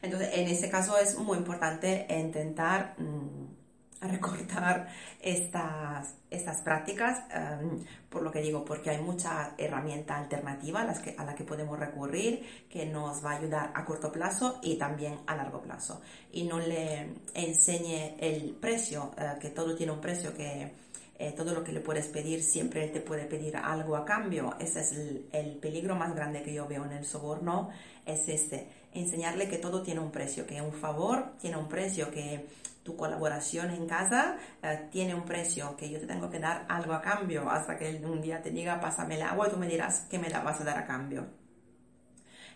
Entonces, 0.00 0.30
en 0.32 0.46
ese 0.46 0.70
caso 0.70 0.96
es 0.96 1.18
muy 1.18 1.38
importante 1.38 2.06
intentar 2.08 2.94
mm, 2.98 4.00
recortar 4.02 4.86
estas, 5.20 6.14
estas 6.30 6.62
prácticas, 6.62 7.18
em, 7.32 7.84
por 8.08 8.22
lo 8.22 8.30
que 8.30 8.40
digo, 8.40 8.64
porque 8.64 8.90
hay 8.90 9.02
mucha 9.02 9.54
herramienta 9.58 10.16
alternativa 10.16 10.82
a, 10.82 10.84
las 10.84 11.00
que, 11.00 11.16
a 11.18 11.24
la 11.24 11.34
que 11.34 11.42
podemos 11.42 11.76
recurrir 11.80 12.66
que 12.70 12.86
nos 12.86 13.24
va 13.24 13.32
a 13.32 13.38
ayudar 13.38 13.72
a 13.74 13.84
corto 13.84 14.12
plazo 14.12 14.60
y 14.62 14.76
también 14.76 15.18
a 15.26 15.34
largo 15.34 15.62
plazo. 15.62 16.00
Y 16.30 16.44
no 16.44 16.60
le 16.60 17.16
enseñe 17.34 18.14
el 18.20 18.54
precio, 18.54 19.10
eh, 19.18 19.32
que 19.40 19.50
todo 19.50 19.74
tiene 19.74 19.90
un 19.90 20.00
precio 20.00 20.32
que 20.32 20.80
eh, 21.22 21.30
todo 21.30 21.54
lo 21.54 21.62
que 21.62 21.70
le 21.70 21.78
puedes 21.78 22.08
pedir, 22.08 22.42
siempre 22.42 22.82
él 22.82 22.90
te 22.90 23.00
puede 23.00 23.26
pedir 23.26 23.56
algo 23.56 23.94
a 23.94 24.04
cambio. 24.04 24.56
Ese 24.58 24.80
es 24.80 24.90
el, 25.30 25.56
peligro 25.60 25.94
más 25.94 26.16
grande 26.16 26.42
que 26.42 26.52
yo 26.52 26.66
veo 26.66 26.84
en 26.84 26.90
el 26.90 27.04
soborno, 27.04 27.70
es 28.04 28.28
este, 28.28 28.66
enseñarle 28.92 29.48
que 29.48 29.58
todo 29.58 29.84
tiene 29.84 30.00
un 30.00 30.10
precio, 30.10 30.44
que 30.48 30.60
un 30.60 30.72
favor 30.72 31.36
tiene 31.40 31.56
un 31.56 31.68
precio, 31.68 32.10
que 32.10 32.48
tu 32.82 32.96
colaboración 32.96 33.70
en 33.70 33.86
casa 33.86 34.36
eh, 34.64 34.88
tiene 34.90 35.14
un 35.14 35.24
precio, 35.24 35.76
que 35.76 35.88
yo 35.88 36.00
te 36.00 36.08
tengo 36.08 36.28
que 36.28 36.40
dar 36.40 36.66
algo 36.68 36.92
a 36.92 37.00
cambio, 37.00 37.48
hasta 37.48 37.76
que 37.76 38.02
un 38.04 38.20
día 38.20 38.42
te 38.42 38.50
diga, 38.50 38.80
pásame 38.80 39.14
el 39.14 39.22
agua 39.22 39.46
y 39.46 39.50
tú 39.52 39.58
me 39.58 39.68
dirás 39.68 40.06
que 40.10 40.18
me 40.18 40.28
la 40.28 40.40
vas 40.40 40.60
a 40.60 40.64
dar 40.64 40.78
a 40.78 40.84
cambio. 40.84 41.41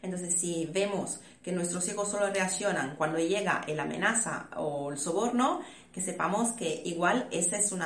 Entonces, 0.03 0.39
si 0.39 0.67
vemos 0.67 1.21
que 1.43 1.53
nuestros 1.53 1.89
hijos 1.89 2.11
solo 2.11 2.29
reaccionan 2.31 2.97
cuando 2.97 3.19
llega 3.19 3.63
el 3.67 3.79
amenaza 3.79 4.49
o 4.57 4.91
el 4.91 4.99
soborno, 4.99 5.61
que 5.93 6.03
sepamos 6.03 6.53
que 6.53 6.83
igual 6.85 7.29
este 7.31 7.57
es 7.57 7.73
un 7.73 7.81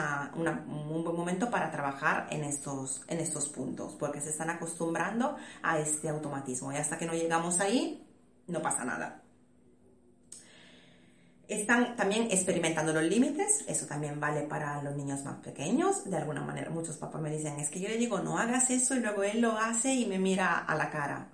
buen 1.04 1.16
momento 1.16 1.50
para 1.50 1.70
trabajar 1.70 2.26
en 2.30 2.42
estos, 2.42 3.02
en 3.06 3.20
estos 3.20 3.48
puntos, 3.48 3.94
porque 3.98 4.20
se 4.20 4.30
están 4.30 4.50
acostumbrando 4.50 5.36
a 5.62 5.78
este 5.78 6.08
automatismo 6.08 6.72
y 6.72 6.76
hasta 6.76 6.98
que 6.98 7.06
no 7.06 7.12
llegamos 7.12 7.60
ahí, 7.60 8.04
no 8.48 8.60
pasa 8.60 8.84
nada. 8.84 9.22
están 11.46 11.96
también 11.96 12.28
experimentando 12.30 12.92
los 12.92 13.02
límites, 13.02 13.64
eso 13.66 13.86
también 13.86 14.18
vale 14.18 14.42
para 14.42 14.82
los 14.82 14.96
niños 14.96 15.24
más 15.24 15.36
pequeños, 15.38 16.08
de 16.08 16.16
alguna 16.16 16.40
manera. 16.40 16.70
Muchos 16.70 16.96
papás 16.96 17.20
me 17.20 17.30
dicen, 17.30 17.58
es 17.58 17.70
que 17.70 17.80
yo 17.80 17.88
le 17.88 17.96
digo, 17.96 18.20
no 18.20 18.38
hagas 18.38 18.70
eso 18.70 18.94
y 18.94 19.00
luego 19.00 19.22
él 19.22 19.40
lo 19.40 19.58
hace 19.58 19.92
y 19.94 20.06
me 20.06 20.18
mira 20.18 20.58
a 20.58 20.74
la 20.74 20.90
cara. 20.90 21.28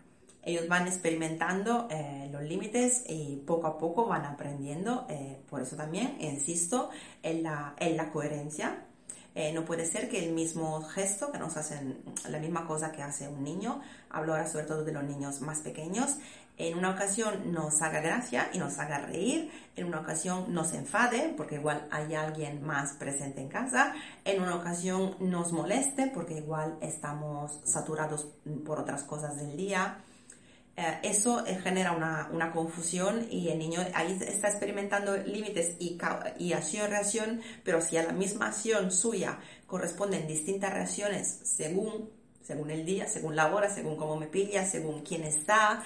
Ellos 0.46 0.68
van 0.68 0.86
experimentando 0.86 1.88
eh, 1.90 2.28
los 2.30 2.40
límites 2.42 3.02
y 3.08 3.42
poco 3.44 3.66
a 3.66 3.78
poco 3.78 4.06
van 4.06 4.24
aprendiendo. 4.24 5.04
Eh, 5.10 5.42
por 5.50 5.60
eso 5.60 5.74
también 5.74 6.16
insisto 6.20 6.88
en 7.20 7.42
la, 7.42 7.74
en 7.78 7.96
la 7.96 8.12
coherencia. 8.12 8.84
Eh, 9.34 9.52
no 9.52 9.64
puede 9.64 9.84
ser 9.84 10.08
que 10.08 10.24
el 10.24 10.32
mismo 10.32 10.80
gesto 10.82 11.32
que 11.32 11.38
nos 11.38 11.56
hacen, 11.56 11.98
la 12.30 12.38
misma 12.38 12.64
cosa 12.64 12.92
que 12.92 13.02
hace 13.02 13.28
un 13.28 13.42
niño, 13.42 13.82
hablo 14.08 14.32
ahora 14.32 14.46
sobre 14.46 14.66
todo 14.66 14.84
de 14.84 14.92
los 14.92 15.02
niños 15.02 15.40
más 15.40 15.58
pequeños, 15.58 16.16
en 16.58 16.78
una 16.78 16.90
ocasión 16.90 17.52
nos 17.52 17.82
haga 17.82 18.00
gracia 18.00 18.48
y 18.54 18.58
nos 18.58 18.78
haga 18.78 19.00
reír, 19.00 19.50
en 19.74 19.88
una 19.88 20.00
ocasión 20.00 20.54
nos 20.54 20.72
enfade 20.72 21.34
porque 21.36 21.56
igual 21.56 21.86
hay 21.90 22.14
alguien 22.14 22.64
más 22.64 22.92
presente 22.94 23.42
en 23.42 23.48
casa, 23.48 23.94
en 24.24 24.40
una 24.40 24.54
ocasión 24.54 25.16
nos 25.18 25.52
moleste 25.52 26.06
porque 26.14 26.34
igual 26.34 26.78
estamos 26.80 27.60
saturados 27.64 28.28
por 28.64 28.78
otras 28.78 29.02
cosas 29.02 29.36
del 29.36 29.54
día. 29.56 29.98
Eh, 30.76 30.98
eso 31.02 31.46
eh, 31.46 31.58
genera 31.62 31.92
una, 31.92 32.28
una, 32.32 32.52
confusión 32.52 33.26
y 33.30 33.48
el 33.48 33.58
niño 33.58 33.80
ahí 33.94 34.18
está 34.20 34.48
experimentando 34.48 35.16
límites 35.16 35.76
y, 35.78 35.98
acción-reacción, 36.52 37.40
pero 37.64 37.80
si 37.80 37.96
a 37.96 38.02
la 38.02 38.12
misma 38.12 38.48
acción 38.48 38.92
suya 38.92 39.38
corresponden 39.66 40.26
distintas 40.26 40.72
reacciones 40.72 41.40
según 41.44 42.10
según 42.42 42.70
el 42.70 42.84
día, 42.84 43.08
según 43.08 43.34
la 43.34 43.52
hora, 43.52 43.68
según 43.68 43.96
cómo 43.96 44.16
me 44.16 44.26
pilla, 44.26 44.64
según 44.64 45.00
quién 45.02 45.24
está. 45.24 45.82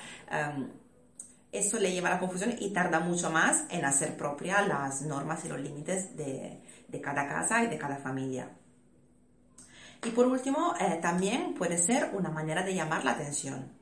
eso 1.50 1.78
le 1.78 1.90
lleva 1.92 2.08
a 2.08 2.12
la 2.12 2.18
confusión 2.18 2.54
y 2.58 2.70
tarda 2.70 3.00
mucho 3.00 3.30
más 3.30 3.64
en 3.70 3.84
hacer 3.86 4.14
propia 4.14 4.60
las 4.60 5.00
normas 5.00 5.42
y 5.46 5.48
los 5.48 5.58
límites 5.58 6.14
de, 6.18 6.60
de 6.90 7.00
cada 7.00 7.26
casa 7.26 7.62
y 7.64 7.68
de 7.68 7.78
cada 7.78 7.96
familia. 7.96 8.50
Y 10.04 10.10
por 10.10 10.26
último, 10.26 10.74
eh, 10.80 10.98
también 11.00 11.54
puede 11.54 11.76
ser 11.76 12.10
una 12.14 12.30
manera 12.30 12.62
de 12.62 12.74
llamar 12.74 13.04
la 13.04 13.12
atención. 13.12 13.79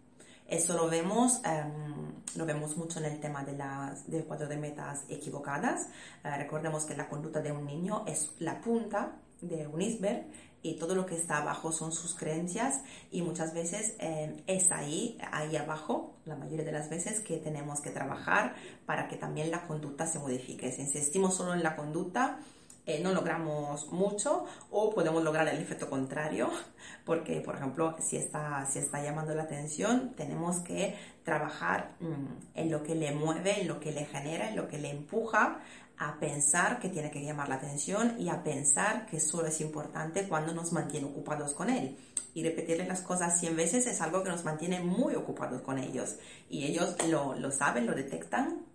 Eso 0.48 0.72
lo 0.72 0.88
vemos, 0.88 1.42
em, 1.44 2.10
lo 2.34 2.46
vemos 2.46 2.76
mucho 2.78 3.00
en 3.00 3.04
el 3.04 3.20
tema 3.20 3.44
de 3.44 3.52
las, 3.52 4.10
del 4.10 4.24
cuadro 4.24 4.48
de 4.48 4.56
metas 4.56 5.04
equivocadas. 5.10 5.88
Eh, 6.24 6.30
recordemos 6.38 6.84
que 6.84 6.96
la 6.96 7.06
conducta 7.06 7.42
de 7.42 7.52
un 7.52 7.66
niño 7.66 8.04
es 8.06 8.32
la 8.38 8.58
punta 8.58 9.12
de 9.42 9.66
un 9.66 9.82
iceberg 9.82 10.24
y 10.62 10.76
todo 10.76 10.94
lo 10.94 11.04
que 11.04 11.16
está 11.16 11.38
abajo 11.38 11.70
son 11.70 11.92
sus 11.92 12.14
creencias 12.14 12.80
y 13.10 13.20
muchas 13.20 13.52
veces 13.52 13.94
eh, 13.98 14.42
es 14.46 14.72
ahí, 14.72 15.18
ahí 15.30 15.54
abajo, 15.56 16.14
la 16.24 16.34
mayoría 16.34 16.64
de 16.64 16.72
las 16.72 16.88
veces 16.88 17.20
que 17.20 17.36
tenemos 17.36 17.80
que 17.80 17.90
trabajar 17.90 18.54
para 18.86 19.06
que 19.06 19.16
también 19.16 19.50
la 19.50 19.66
conducta 19.66 20.06
se 20.06 20.18
modifique. 20.18 20.72
Si 20.72 20.80
insistimos 20.80 21.36
solo 21.36 21.52
en 21.52 21.62
la 21.62 21.76
conducta, 21.76 22.40
eh, 22.88 23.00
no 23.02 23.12
logramos 23.12 23.92
mucho 23.92 24.46
o 24.70 24.94
podemos 24.94 25.22
lograr 25.22 25.46
el 25.46 25.60
efecto 25.60 25.90
contrario, 25.90 26.50
porque, 27.04 27.42
por 27.42 27.56
ejemplo, 27.56 27.94
si 28.00 28.16
está, 28.16 28.64
si 28.64 28.78
está 28.78 29.02
llamando 29.02 29.34
la 29.34 29.42
atención, 29.42 30.14
tenemos 30.16 30.60
que 30.60 30.96
trabajar 31.22 31.96
mm, 32.00 32.58
en 32.58 32.70
lo 32.70 32.82
que 32.82 32.94
le 32.94 33.12
mueve, 33.12 33.60
en 33.60 33.68
lo 33.68 33.78
que 33.78 33.92
le 33.92 34.06
genera, 34.06 34.48
en 34.48 34.56
lo 34.56 34.68
que 34.68 34.78
le 34.78 34.90
empuja 34.90 35.60
a 35.98 36.18
pensar 36.18 36.80
que 36.80 36.88
tiene 36.88 37.10
que 37.10 37.22
llamar 37.22 37.50
la 37.50 37.56
atención 37.56 38.18
y 38.18 38.30
a 38.30 38.42
pensar 38.42 39.04
que 39.04 39.20
solo 39.20 39.48
es 39.48 39.60
importante 39.60 40.26
cuando 40.26 40.54
nos 40.54 40.72
mantiene 40.72 41.08
ocupados 41.08 41.52
con 41.52 41.68
él. 41.68 41.98
Y 42.32 42.42
repetirle 42.42 42.86
las 42.86 43.02
cosas 43.02 43.38
100 43.38 43.54
veces 43.54 43.86
es 43.86 44.00
algo 44.00 44.22
que 44.22 44.30
nos 44.30 44.44
mantiene 44.44 44.80
muy 44.80 45.14
ocupados 45.14 45.60
con 45.60 45.76
ellos. 45.76 46.16
Y 46.48 46.64
ellos 46.64 46.96
lo, 47.08 47.34
lo 47.34 47.50
saben, 47.50 47.86
lo 47.86 47.94
detectan. 47.94 48.67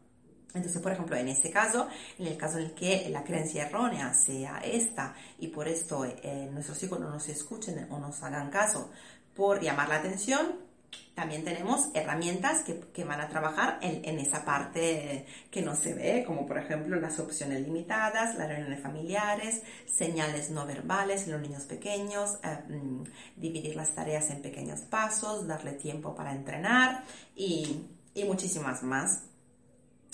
Entonces, 0.53 0.81
por 0.81 0.91
ejemplo, 0.91 1.15
en 1.15 1.29
ese 1.29 1.49
caso, 1.49 1.87
en 2.19 2.27
el 2.27 2.37
caso 2.37 2.59
en 2.59 2.65
el 2.65 2.73
que 2.73 3.09
la 3.09 3.23
creencia 3.23 3.67
errónea 3.67 4.13
sea 4.13 4.59
esta 4.59 5.15
y 5.39 5.47
por 5.47 5.67
esto 5.67 6.05
eh, 6.05 6.49
nuestros 6.51 6.81
hijos 6.83 6.99
no 6.99 7.09
nos 7.09 7.27
escuchen 7.27 7.87
o 7.89 7.99
nos 7.99 8.21
hagan 8.21 8.49
caso 8.49 8.91
por 9.35 9.61
llamar 9.61 9.89
la 9.89 9.95
atención, 9.95 10.73
también 11.15 11.43
tenemos 11.43 11.89
herramientas 11.93 12.61
que, 12.61 12.79
que 12.91 13.03
van 13.03 13.21
a 13.21 13.29
trabajar 13.29 13.77
en, 13.81 14.03
en, 14.03 14.19
esa 14.19 14.43
parte 14.45 15.25
que 15.51 15.61
no 15.61 15.75
se 15.75 15.93
ve, 15.93 16.23
como 16.25 16.45
por 16.45 16.57
ejemplo 16.57 16.99
las 16.99 17.19
opciones 17.19 17.61
limitadas, 17.61 18.35
las 18.35 18.47
reuniones 18.47 18.81
familiares, 18.81 19.61
señales 19.85 20.49
no 20.49 20.65
verbales 20.65 21.25
en 21.25 21.33
los 21.33 21.41
niños 21.41 21.63
pequeños, 21.63 22.39
eh, 22.43 22.73
mm, 22.73 23.03
dividir 23.37 23.75
las 23.75 23.93
tareas 23.93 24.29
en 24.31 24.41
pequeños 24.41 24.81
pasos, 24.81 25.47
darle 25.47 25.73
tiempo 25.73 26.15
para 26.15 26.31
entrenar 26.31 27.03
y, 27.35 27.85
y 28.15 28.23
muchísimas 28.23 28.81
más. 28.81 29.21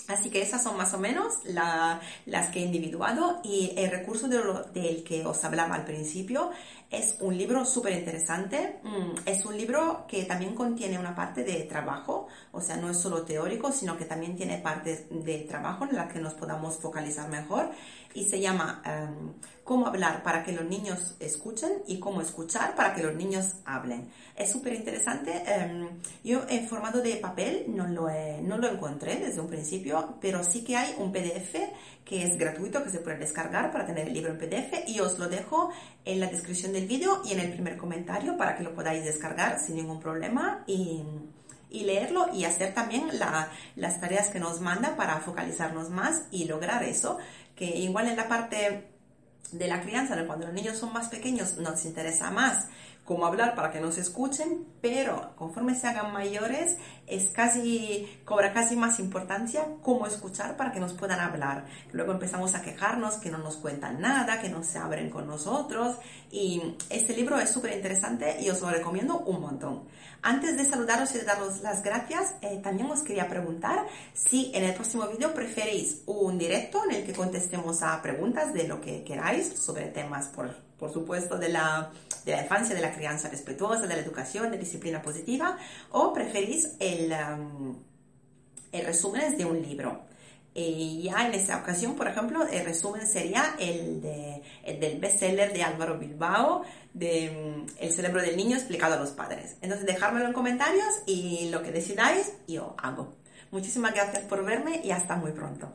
Así 0.08 0.30
que 0.30 0.42
esas 0.42 0.62
son 0.62 0.76
más 0.76 0.92
o 0.94 0.98
menos 0.98 1.34
las 1.44 2.50
que 2.50 2.60
he 2.60 2.62
individuado 2.62 3.40
y 3.44 3.72
el 3.76 3.90
recurso 3.90 4.28
del 4.28 5.04
que 5.04 5.24
os 5.26 5.44
hablaba 5.44 5.74
al 5.74 5.84
principio 5.84 6.50
es 6.90 7.16
un 7.20 7.38
libro 7.38 7.64
súper 7.64 7.92
interesante. 7.92 8.80
Mm, 8.82 9.20
es 9.24 9.44
un 9.46 9.56
libro 9.56 10.04
que 10.08 10.24
también 10.24 10.54
contiene 10.54 10.98
una 10.98 11.14
parte 11.14 11.44
de 11.44 11.62
trabajo, 11.62 12.26
o 12.50 12.60
sea, 12.60 12.76
no 12.76 12.90
es 12.90 12.98
solo 12.98 13.22
teórico, 13.22 13.70
sino 13.70 13.96
que 13.96 14.04
también 14.04 14.34
tiene 14.36 14.58
partes 14.58 15.04
de 15.08 15.38
trabajo 15.48 15.84
en 15.84 15.94
las 15.94 16.12
que 16.12 16.18
nos 16.18 16.34
podamos 16.34 16.78
focalizar 16.78 17.28
mejor 17.28 17.70
y 18.12 18.24
se 18.24 18.40
llama 18.40 18.82
em, 18.84 19.34
Cómo 19.62 19.86
hablar 19.86 20.24
para 20.24 20.42
que 20.42 20.50
los 20.50 20.64
niños 20.64 21.14
escuchen 21.20 21.70
y 21.86 22.00
cómo 22.00 22.20
escuchar 22.20 22.74
para 22.74 22.92
que 22.92 23.04
los 23.04 23.14
niños 23.14 23.54
hablen. 23.64 24.10
Es 24.34 24.50
súper 24.50 24.74
interesante. 24.74 25.44
Em, 25.46 25.88
yo 26.24 26.42
en 26.48 26.66
formato 26.66 27.00
de 27.00 27.14
papel 27.16 27.66
no 27.68 27.86
lo, 27.86 28.08
no 28.42 28.58
lo 28.58 28.68
encontré 28.68 29.14
desde 29.20 29.40
un 29.40 29.46
principio, 29.46 30.16
pero 30.20 30.42
sí 30.42 30.64
que 30.64 30.76
hay 30.76 30.96
un 30.98 31.12
PDF 31.12 31.54
que 32.04 32.24
es 32.24 32.36
gratuito, 32.36 32.82
que 32.82 32.90
se 32.90 32.98
puede 32.98 33.18
descargar 33.18 33.70
para 33.70 33.86
tener 33.86 34.08
el 34.08 34.14
libro 34.14 34.32
en 34.32 34.38
PDF 34.38 34.88
y 34.88 35.00
os 35.00 35.18
lo 35.18 35.28
dejo 35.28 35.70
en 36.04 36.20
la 36.20 36.26
descripción 36.26 36.72
del 36.72 36.86
vídeo 36.86 37.22
y 37.24 37.32
en 37.32 37.40
el 37.40 37.52
primer 37.52 37.76
comentario 37.76 38.36
para 38.36 38.56
que 38.56 38.64
lo 38.64 38.74
podáis 38.74 39.04
descargar 39.04 39.60
sin 39.60 39.76
ningún 39.76 40.00
problema 40.00 40.64
y, 40.66 41.02
y 41.70 41.84
leerlo 41.84 42.26
y 42.34 42.44
hacer 42.44 42.74
también 42.74 43.08
las 43.76 44.00
tareas 44.00 44.28
que 44.28 44.40
nos 44.40 44.60
manda 44.60 44.96
para 44.96 45.20
focalizarnos 45.20 45.90
más 45.90 46.24
y 46.30 46.46
lograr 46.46 46.82
eso, 46.82 47.18
que 47.54 47.66
igual 47.66 48.08
en 48.08 48.16
la 48.16 48.28
parte 48.28 48.88
de 49.52 49.68
la 49.68 49.80
crianza, 49.80 50.16
cuando 50.26 50.46
los 50.46 50.54
niños 50.54 50.78
son 50.78 50.92
más 50.92 51.08
pequeños, 51.08 51.56
nos 51.58 51.84
interesa 51.84 52.30
más 52.30 52.68
cómo 53.10 53.26
hablar 53.26 53.56
para 53.56 53.72
que 53.72 53.80
nos 53.80 53.98
escuchen, 53.98 54.66
pero 54.80 55.32
conforme 55.34 55.74
se 55.74 55.88
hagan 55.88 56.12
mayores, 56.12 56.76
es 57.08 57.28
casi, 57.30 58.08
cobra 58.24 58.52
casi 58.52 58.76
más 58.76 59.00
importancia 59.00 59.66
cómo 59.82 60.06
escuchar 60.06 60.56
para 60.56 60.70
que 60.70 60.78
nos 60.78 60.92
puedan 60.92 61.18
hablar. 61.18 61.64
Luego 61.90 62.12
empezamos 62.12 62.54
a 62.54 62.62
quejarnos 62.62 63.16
que 63.16 63.32
no 63.32 63.38
nos 63.38 63.56
cuentan 63.56 64.00
nada, 64.00 64.40
que 64.40 64.48
no 64.48 64.62
se 64.62 64.78
abren 64.78 65.10
con 65.10 65.26
nosotros, 65.26 65.96
y 66.30 66.76
este 66.88 67.16
libro 67.16 67.40
es 67.40 67.50
súper 67.50 67.72
interesante 67.72 68.40
y 68.40 68.48
os 68.48 68.60
lo 68.60 68.70
recomiendo 68.70 69.18
un 69.18 69.40
montón. 69.40 69.88
Antes 70.22 70.56
de 70.56 70.64
saludaros 70.64 71.12
y 71.16 71.18
de 71.18 71.24
daros 71.24 71.62
las 71.62 71.82
gracias, 71.82 72.36
eh, 72.42 72.60
también 72.62 72.88
os 72.92 73.02
quería 73.02 73.28
preguntar 73.28 73.88
si 74.14 74.52
en 74.54 74.62
el 74.62 74.74
próximo 74.74 75.08
vídeo 75.08 75.34
preferís 75.34 76.02
un 76.06 76.38
directo 76.38 76.84
en 76.84 76.94
el 76.94 77.04
que 77.04 77.12
contestemos 77.12 77.82
a 77.82 78.00
preguntas 78.00 78.54
de 78.54 78.68
lo 78.68 78.80
que 78.80 79.02
queráis 79.02 79.48
sobre 79.48 79.86
temas, 79.86 80.28
por, 80.28 80.69
por 80.80 80.92
supuesto, 80.92 81.36
de 81.36 81.50
la, 81.50 81.90
de 82.24 82.32
la 82.32 82.42
infancia, 82.42 82.74
de 82.74 82.80
la 82.80 82.92
crianza 82.92 83.28
respetuosa, 83.28 83.86
de 83.86 83.94
la 83.94 84.00
educación, 84.00 84.50
de 84.50 84.58
disciplina 84.58 85.02
positiva, 85.02 85.58
o 85.90 86.12
preferís 86.12 86.70
el, 86.80 87.12
um, 87.12 87.76
el 88.72 88.86
resumen 88.86 89.36
de 89.36 89.44
un 89.44 89.60
libro. 89.60 90.00
Y 90.52 91.02
ya 91.02 91.26
en 91.26 91.34
esa 91.34 91.58
ocasión, 91.58 91.94
por 91.94 92.08
ejemplo, 92.08 92.44
el 92.44 92.64
resumen 92.64 93.06
sería 93.06 93.54
el, 93.60 94.02
de, 94.02 94.42
el 94.64 94.80
del 94.80 94.98
bestseller 94.98 95.52
de 95.52 95.62
Álvaro 95.62 95.98
Bilbao, 95.98 96.62
de 96.92 97.30
mm, 97.30 97.66
El 97.78 97.92
cerebro 97.92 98.20
del 98.20 98.36
niño 98.36 98.56
explicado 98.56 98.94
a 98.94 98.98
los 98.98 99.10
padres. 99.10 99.56
Entonces, 99.60 99.86
dejármelo 99.86 100.26
en 100.26 100.32
comentarios 100.32 101.02
y 101.06 101.50
lo 101.50 101.62
que 101.62 101.70
decidáis, 101.70 102.32
yo 102.48 102.74
hago. 102.82 103.14
Muchísimas 103.52 103.94
gracias 103.94 104.24
por 104.24 104.44
verme 104.44 104.80
y 104.82 104.90
hasta 104.90 105.14
muy 105.14 105.32
pronto. 105.32 105.72